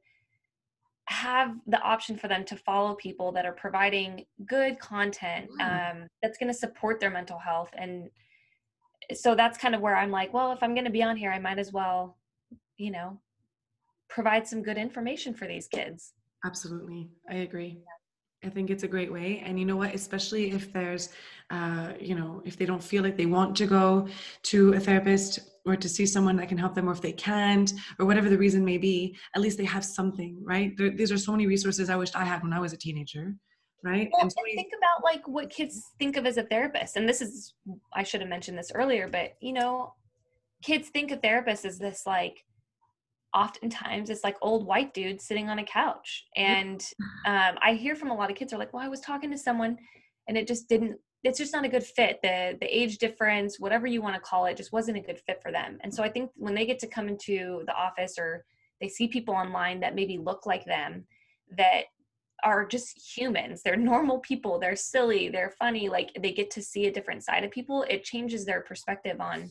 have 1.05 1.55
the 1.67 1.79
option 1.81 2.17
for 2.17 2.27
them 2.27 2.45
to 2.45 2.55
follow 2.55 2.95
people 2.95 3.31
that 3.33 3.45
are 3.45 3.51
providing 3.53 4.25
good 4.45 4.79
content 4.79 5.49
um, 5.59 6.07
that's 6.21 6.37
going 6.37 6.47
to 6.47 6.57
support 6.57 6.99
their 6.99 7.09
mental 7.09 7.37
health 7.37 7.69
and 7.77 8.09
so 9.13 9.35
that's 9.35 9.57
kind 9.57 9.75
of 9.75 9.81
where 9.81 9.97
i'm 9.97 10.11
like 10.11 10.33
well 10.33 10.53
if 10.53 10.63
i'm 10.63 10.73
going 10.73 10.85
to 10.85 10.91
be 10.91 11.03
on 11.03 11.17
here 11.17 11.29
i 11.29 11.39
might 11.39 11.59
as 11.59 11.73
well 11.73 12.17
you 12.77 12.89
know 12.89 13.19
provide 14.07 14.47
some 14.47 14.63
good 14.63 14.77
information 14.77 15.33
for 15.33 15.45
these 15.45 15.67
kids 15.67 16.13
absolutely 16.45 17.09
i 17.29 17.35
agree. 17.35 17.79
I 18.43 18.49
think 18.49 18.69
it's 18.69 18.83
a 18.83 18.87
great 18.87 19.11
way. 19.11 19.41
And 19.45 19.59
you 19.59 19.65
know 19.65 19.75
what, 19.75 19.93
especially 19.93 20.51
if 20.51 20.71
there's, 20.73 21.09
uh, 21.49 21.93
you 21.99 22.15
know, 22.15 22.41
if 22.45 22.57
they 22.57 22.65
don't 22.65 22.83
feel 22.83 23.03
like 23.03 23.17
they 23.17 23.25
want 23.25 23.55
to 23.57 23.65
go 23.65 24.07
to 24.43 24.73
a 24.73 24.79
therapist 24.79 25.39
or 25.65 25.75
to 25.77 25.87
see 25.87 26.05
someone 26.05 26.35
that 26.35 26.49
can 26.49 26.57
help 26.57 26.75
them, 26.75 26.89
or 26.89 26.91
if 26.91 27.01
they 27.01 27.13
can't, 27.13 27.71
or 27.99 28.05
whatever 28.05 28.29
the 28.29 28.37
reason 28.37 28.65
may 28.65 28.77
be, 28.77 29.15
at 29.35 29.41
least 29.41 29.57
they 29.57 29.63
have 29.63 29.85
something, 29.85 30.37
right? 30.43 30.75
There, 30.77 30.89
these 30.89 31.11
are 31.11 31.17
so 31.17 31.31
many 31.31 31.47
resources 31.47 31.89
I 31.89 31.95
wished 31.95 32.17
I 32.17 32.25
had 32.25 32.43
when 32.43 32.51
I 32.51 32.59
was 32.59 32.73
a 32.73 32.77
teenager, 32.77 33.33
right? 33.81 34.09
Well, 34.11 34.23
and, 34.23 34.31
so 34.31 34.37
and 34.45 34.55
think 34.55 34.73
about 34.77 35.03
like 35.03 35.25
what 35.25 35.49
kids 35.49 35.81
think 35.99 36.17
of 36.17 36.25
as 36.25 36.37
a 36.37 36.43
therapist. 36.43 36.97
And 36.97 37.07
this 37.07 37.21
is, 37.21 37.53
I 37.93 38.03
should 38.03 38.19
have 38.19 38.29
mentioned 38.29 38.57
this 38.57 38.73
earlier, 38.75 39.07
but 39.07 39.35
you 39.39 39.53
know, 39.53 39.93
kids 40.61 40.89
think 40.89 41.11
a 41.11 41.17
therapist 41.17 41.63
is 41.63 41.79
this 41.79 42.03
like, 42.05 42.43
oftentimes 43.33 44.09
it's 44.09 44.23
like 44.23 44.37
old 44.41 44.65
white 44.65 44.93
dudes 44.93 45.25
sitting 45.25 45.49
on 45.49 45.59
a 45.59 45.63
couch. 45.63 46.25
And 46.35 46.83
um, 47.25 47.57
i 47.61 47.73
hear 47.73 47.95
from 47.95 48.11
a 48.11 48.15
lot 48.15 48.29
of 48.29 48.37
kids 48.37 48.53
are 48.53 48.57
like 48.57 48.73
well 48.73 48.83
i 48.83 48.87
was 48.87 48.99
talking 48.99 49.31
to 49.31 49.37
someone 49.37 49.77
and 50.27 50.37
it 50.37 50.47
just 50.47 50.69
didn't 50.69 50.97
it's 51.23 51.37
just 51.37 51.53
not 51.53 51.63
a 51.63 51.69
good 51.69 51.83
fit. 51.83 52.19
The 52.21 52.57
the 52.59 52.67
age 52.67 52.97
difference 52.97 53.59
whatever 53.59 53.87
you 53.87 54.01
want 54.01 54.15
to 54.15 54.21
call 54.21 54.45
it 54.45 54.57
just 54.57 54.73
wasn't 54.73 54.97
a 54.97 55.01
good 55.01 55.19
fit 55.25 55.41
for 55.41 55.51
them. 55.51 55.77
And 55.81 55.93
so 55.93 56.03
i 56.03 56.09
think 56.09 56.31
when 56.35 56.53
they 56.53 56.65
get 56.65 56.79
to 56.79 56.87
come 56.87 57.07
into 57.07 57.63
the 57.65 57.75
office 57.75 58.15
or 58.17 58.45
they 58.81 58.89
see 58.89 59.07
people 59.07 59.33
online 59.33 59.79
that 59.79 59.95
maybe 59.95 60.17
look 60.17 60.45
like 60.45 60.65
them 60.65 61.05
that 61.57 61.83
are 62.43 62.65
just 62.65 63.17
humans 63.17 63.61
they're 63.63 63.75
normal 63.93 64.19
people 64.19 64.59
they're 64.59 64.75
silly 64.75 65.29
they're 65.29 65.53
funny 65.57 65.87
like 65.87 66.11
they 66.21 66.33
get 66.33 66.51
to 66.51 66.61
see 66.61 66.87
a 66.87 66.91
different 66.91 67.23
side 67.23 67.43
of 67.43 67.51
people 67.51 67.85
it 67.89 68.03
changes 68.03 68.45
their 68.45 68.61
perspective 68.61 69.21
on 69.21 69.49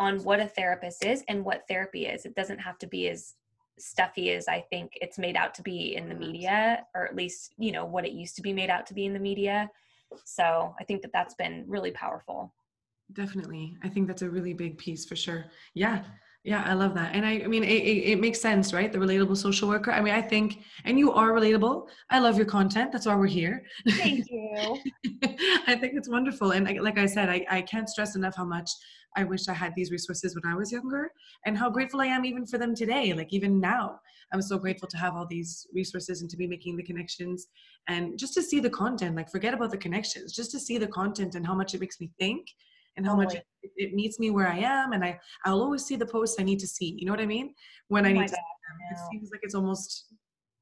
on 0.00 0.24
what 0.24 0.40
a 0.40 0.46
therapist 0.46 1.04
is 1.04 1.22
and 1.28 1.44
what 1.44 1.68
therapy 1.68 2.06
is. 2.06 2.24
It 2.24 2.34
doesn't 2.34 2.58
have 2.58 2.78
to 2.78 2.86
be 2.86 3.10
as 3.10 3.34
stuffy 3.78 4.30
as 4.30 4.48
I 4.48 4.62
think 4.70 4.92
it's 5.00 5.18
made 5.18 5.36
out 5.36 5.54
to 5.56 5.62
be 5.62 5.94
in 5.94 6.08
the 6.08 6.14
media, 6.14 6.86
or 6.94 7.06
at 7.06 7.14
least, 7.14 7.52
you 7.58 7.70
know, 7.70 7.84
what 7.84 8.06
it 8.06 8.12
used 8.12 8.34
to 8.36 8.42
be 8.42 8.54
made 8.54 8.70
out 8.70 8.86
to 8.86 8.94
be 8.94 9.04
in 9.04 9.12
the 9.12 9.20
media. 9.20 9.70
So 10.24 10.74
I 10.80 10.84
think 10.84 11.02
that 11.02 11.12
that's 11.12 11.34
been 11.34 11.64
really 11.68 11.90
powerful. 11.90 12.52
Definitely. 13.12 13.76
I 13.82 13.88
think 13.88 14.08
that's 14.08 14.22
a 14.22 14.30
really 14.30 14.54
big 14.54 14.78
piece 14.78 15.04
for 15.04 15.16
sure. 15.16 15.44
Yeah. 15.74 16.02
Yeah, 16.42 16.64
I 16.66 16.72
love 16.72 16.94
that. 16.94 17.14
And 17.14 17.26
I, 17.26 17.42
I 17.44 17.46
mean, 17.48 17.62
it, 17.62 17.68
it, 17.68 18.12
it, 18.12 18.20
makes 18.20 18.40
sense, 18.40 18.72
right? 18.72 18.90
The 18.90 18.98
relatable 18.98 19.36
social 19.36 19.68
worker. 19.68 19.92
I 19.92 20.00
mean, 20.00 20.14
I 20.14 20.22
think, 20.22 20.60
and 20.86 20.98
you 20.98 21.12
are 21.12 21.32
relatable. 21.32 21.86
I 22.08 22.18
love 22.18 22.38
your 22.38 22.46
content. 22.46 22.92
That's 22.92 23.04
why 23.04 23.14
we're 23.14 23.26
here. 23.26 23.62
Thank 23.90 24.24
you. 24.30 24.78
I 25.66 25.74
think 25.74 25.94
it's 25.96 26.08
wonderful. 26.08 26.52
And 26.52 26.80
like 26.80 26.98
I 26.98 27.04
said, 27.04 27.28
I, 27.28 27.44
I 27.50 27.60
can't 27.62 27.90
stress 27.90 28.16
enough 28.16 28.36
how 28.36 28.46
much 28.46 28.70
I 29.16 29.24
wish 29.24 29.48
I 29.48 29.52
had 29.52 29.74
these 29.76 29.90
resources 29.90 30.34
when 30.34 30.50
I 30.50 30.56
was 30.56 30.72
younger 30.72 31.12
and 31.44 31.58
how 31.58 31.68
grateful 31.68 32.00
I 32.00 32.06
am 32.06 32.24
even 32.24 32.46
for 32.46 32.56
them 32.56 32.74
today. 32.74 33.12
Like 33.12 33.34
even 33.34 33.60
now, 33.60 34.00
I'm 34.32 34.40
so 34.40 34.56
grateful 34.58 34.88
to 34.88 34.96
have 34.96 35.16
all 35.16 35.26
these 35.26 35.66
resources 35.74 36.22
and 36.22 36.30
to 36.30 36.38
be 36.38 36.46
making 36.46 36.76
the 36.76 36.84
connections 36.84 37.48
and 37.86 38.18
just 38.18 38.32
to 38.34 38.42
see 38.42 38.60
the 38.60 38.70
content, 38.70 39.16
like 39.16 39.30
forget 39.30 39.52
about 39.52 39.72
the 39.72 39.76
connections, 39.78 40.32
just 40.32 40.52
to 40.52 40.60
see 40.60 40.78
the 40.78 40.86
content 40.86 41.34
and 41.34 41.46
how 41.46 41.54
much 41.54 41.74
it 41.74 41.80
makes 41.80 42.00
me 42.00 42.10
think 42.18 42.46
and 43.00 43.08
how 43.08 43.16
much 43.16 43.34
it, 43.34 43.44
it, 43.76 43.94
meets 43.94 44.18
me 44.18 44.30
where 44.30 44.46
I 44.46 44.58
am. 44.58 44.92
And 44.92 45.02
I, 45.02 45.18
I'll 45.46 45.62
always 45.62 45.84
see 45.84 45.96
the 45.96 46.06
posts 46.06 46.38
I 46.38 46.42
need 46.42 46.58
to 46.58 46.66
see. 46.66 46.94
You 46.98 47.06
know 47.06 47.12
what 47.12 47.20
I 47.20 47.26
mean? 47.26 47.54
When 47.88 48.04
oh 48.04 48.10
I 48.10 48.12
need 48.12 48.28
to, 48.28 48.34
it 48.34 48.98
seems 49.10 49.30
like 49.30 49.40
it's 49.42 49.54
almost 49.54 50.04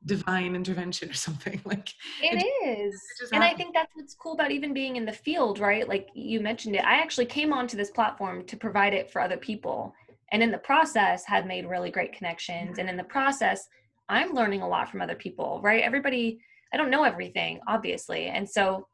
divine 0.06 0.54
intervention 0.54 1.10
or 1.10 1.14
something 1.14 1.60
like 1.64 1.88
it, 2.22 2.40
it 2.40 2.68
is 2.68 2.94
it 3.20 3.30
and 3.32 3.42
i 3.42 3.52
think 3.52 3.74
that's 3.74 3.90
what's 3.96 4.14
cool 4.14 4.32
about 4.32 4.52
even 4.52 4.72
being 4.72 4.94
in 4.94 5.04
the 5.04 5.12
field 5.12 5.58
right 5.58 5.88
like 5.88 6.08
you 6.14 6.38
mentioned 6.38 6.76
it 6.76 6.84
i 6.84 7.00
actually 7.00 7.26
came 7.26 7.52
onto 7.52 7.76
this 7.76 7.90
platform 7.90 8.44
to 8.44 8.56
provide 8.56 8.94
it 8.94 9.10
for 9.10 9.20
other 9.20 9.36
people 9.36 9.92
and 10.30 10.40
in 10.40 10.52
the 10.52 10.58
process 10.58 11.24
had 11.24 11.48
made 11.48 11.66
really 11.66 11.90
great 11.90 12.12
connections 12.12 12.78
and 12.78 12.88
in 12.88 12.96
the 12.96 13.02
process 13.02 13.66
i'm 14.08 14.32
learning 14.34 14.62
a 14.62 14.68
lot 14.68 14.88
from 14.88 15.02
other 15.02 15.16
people 15.16 15.60
right 15.64 15.82
everybody 15.82 16.38
i 16.72 16.76
don't 16.76 16.90
know 16.90 17.02
everything 17.02 17.58
obviously 17.66 18.26
and 18.26 18.48
so 18.48 18.86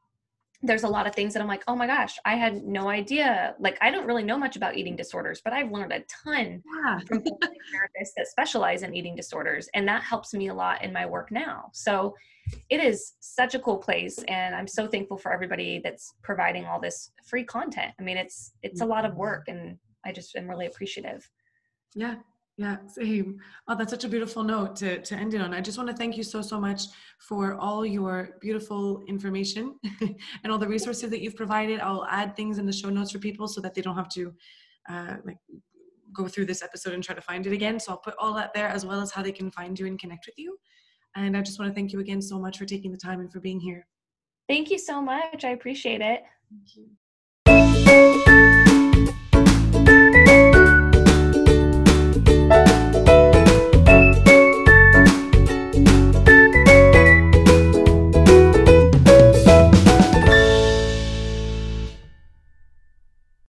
there's 0.67 0.85
a 0.85 0.89
lot 0.89 1.07
of 1.07 1.15
things 1.15 1.35
that 1.35 1.43
I'm 1.43 1.49
like, 1.49 1.63
oh 1.69 1.77
my 1.77 1.87
gosh, 1.87 2.19
I 2.25 2.37
had 2.37 2.65
no 2.65 2.89
idea. 2.89 3.55
Like, 3.59 3.77
I 3.81 3.91
don't 3.91 4.07
really 4.07 4.23
know 4.23 4.39
much 4.39 4.57
about 4.57 4.77
eating 4.77 4.97
disorders, 4.97 5.41
but 5.45 5.53
I've 5.53 5.71
learned 5.71 5.93
a 5.93 6.03
ton 6.25 6.63
yeah. 6.85 6.99
from 7.07 7.19
therapists 7.19 8.15
that 8.17 8.27
specialize 8.29 8.83
in 8.83 8.95
eating 8.95 9.15
disorders. 9.15 9.69
And 9.75 9.87
that 9.89 10.03
helps 10.03 10.33
me 10.33 10.49
a 10.49 10.55
lot 10.55 10.83
in 10.83 10.93
my 10.93 11.05
work 11.05 11.31
now. 11.31 11.71
So 11.73 12.15
it 12.71 12.83
is 12.83 13.13
such 13.21 13.55
a 13.55 13.59
cool 13.59 13.77
place. 13.77 14.19
And 14.29 14.55
I'm 14.55 14.67
so 14.67 14.87
thankful 14.87 15.19
for 15.19 15.33
everybody 15.33 15.81
that's 15.85 16.15
providing 16.23 16.65
all 16.65 16.81
this 16.81 17.11
free 17.27 17.45
content. 17.45 17.93
I 18.01 18.03
mean, 18.03 18.17
it's, 18.17 18.53
it's 18.63 18.81
a 18.81 18.87
lot 18.87 19.05
of 19.05 19.13
mm-hmm. 19.13 19.21
work 19.21 19.45
and 19.49 19.79
I 20.05 20.13
just 20.13 20.35
am 20.37 20.49
really 20.49 20.67
appreciative. 20.67 21.29
Yeah, 21.95 22.17
yeah, 22.57 22.77
same. 22.87 23.41
Oh, 23.67 23.75
that's 23.75 23.91
such 23.91 24.05
a 24.05 24.09
beautiful 24.09 24.45
note 24.45 24.77
to, 24.77 25.01
to 25.03 25.17
end 25.17 25.35
it 25.35 25.41
on. 25.41 25.53
I 25.53 25.61
just 25.61 25.77
want 25.77 25.91
to 25.91 25.97
thank 25.97 26.17
you 26.17 26.23
so, 26.23 26.41
so 26.41 26.61
much 26.61 26.85
for 27.19 27.55
all 27.55 27.85
your 27.85 28.37
beautiful 28.41 29.03
information 29.09 29.75
and 30.01 30.53
all 30.53 30.59
the 30.59 30.69
resources 30.69 31.11
that 31.11 31.21
you've 31.21 31.35
provided. 31.35 31.81
I'll 31.81 32.07
add 32.07 32.37
things 32.37 32.59
in 32.59 32.67
the 32.67 32.73
show 32.73 32.91
notes 32.91 33.11
for 33.11 33.19
people 33.19 33.49
so 33.49 33.61
that 33.61 33.75
they 33.75 33.83
don't 33.83 33.97
have 33.97 34.09
to 34.11 34.33
uh, 34.89 35.17
like 35.25 35.39
go 36.13 36.29
through 36.29 36.47
this 36.47 36.63
episode 36.63 36.95
and 36.95 37.03
try 37.03 37.15
to 37.17 37.21
find 37.21 37.45
it 37.45 37.53
again. 37.53 37.81
So 37.81 37.93
I'll 37.93 37.99
put 37.99 38.15
all 38.21 38.33
that 38.35 38.55
there 38.55 38.69
as 38.69 38.87
well 38.87 39.01
as 39.01 39.11
how 39.11 39.23
they 39.23 39.33
can 39.33 39.51
find 39.51 39.77
you 39.77 39.87
and 39.87 39.99
connect 39.99 40.27
with 40.27 40.39
you. 40.39 40.57
And 41.17 41.37
I 41.37 41.43
just 41.43 41.59
want 41.59 41.71
to 41.71 41.75
thank 41.75 41.93
you 41.93 41.99
again 41.99 42.23
so 42.23 42.39
much 42.39 42.59
for 42.59 42.67
taking 42.67 42.93
the 42.93 42.99
time 42.99 43.19
and 43.19 43.33
for 43.33 43.41
being 43.41 43.59
here. 43.59 43.87
Thank 44.49 44.71
you 44.71 44.79
so 44.79 45.03
much. 45.03 45.45
I 45.45 45.51
appreciate 45.51 46.03
it. 46.03 46.23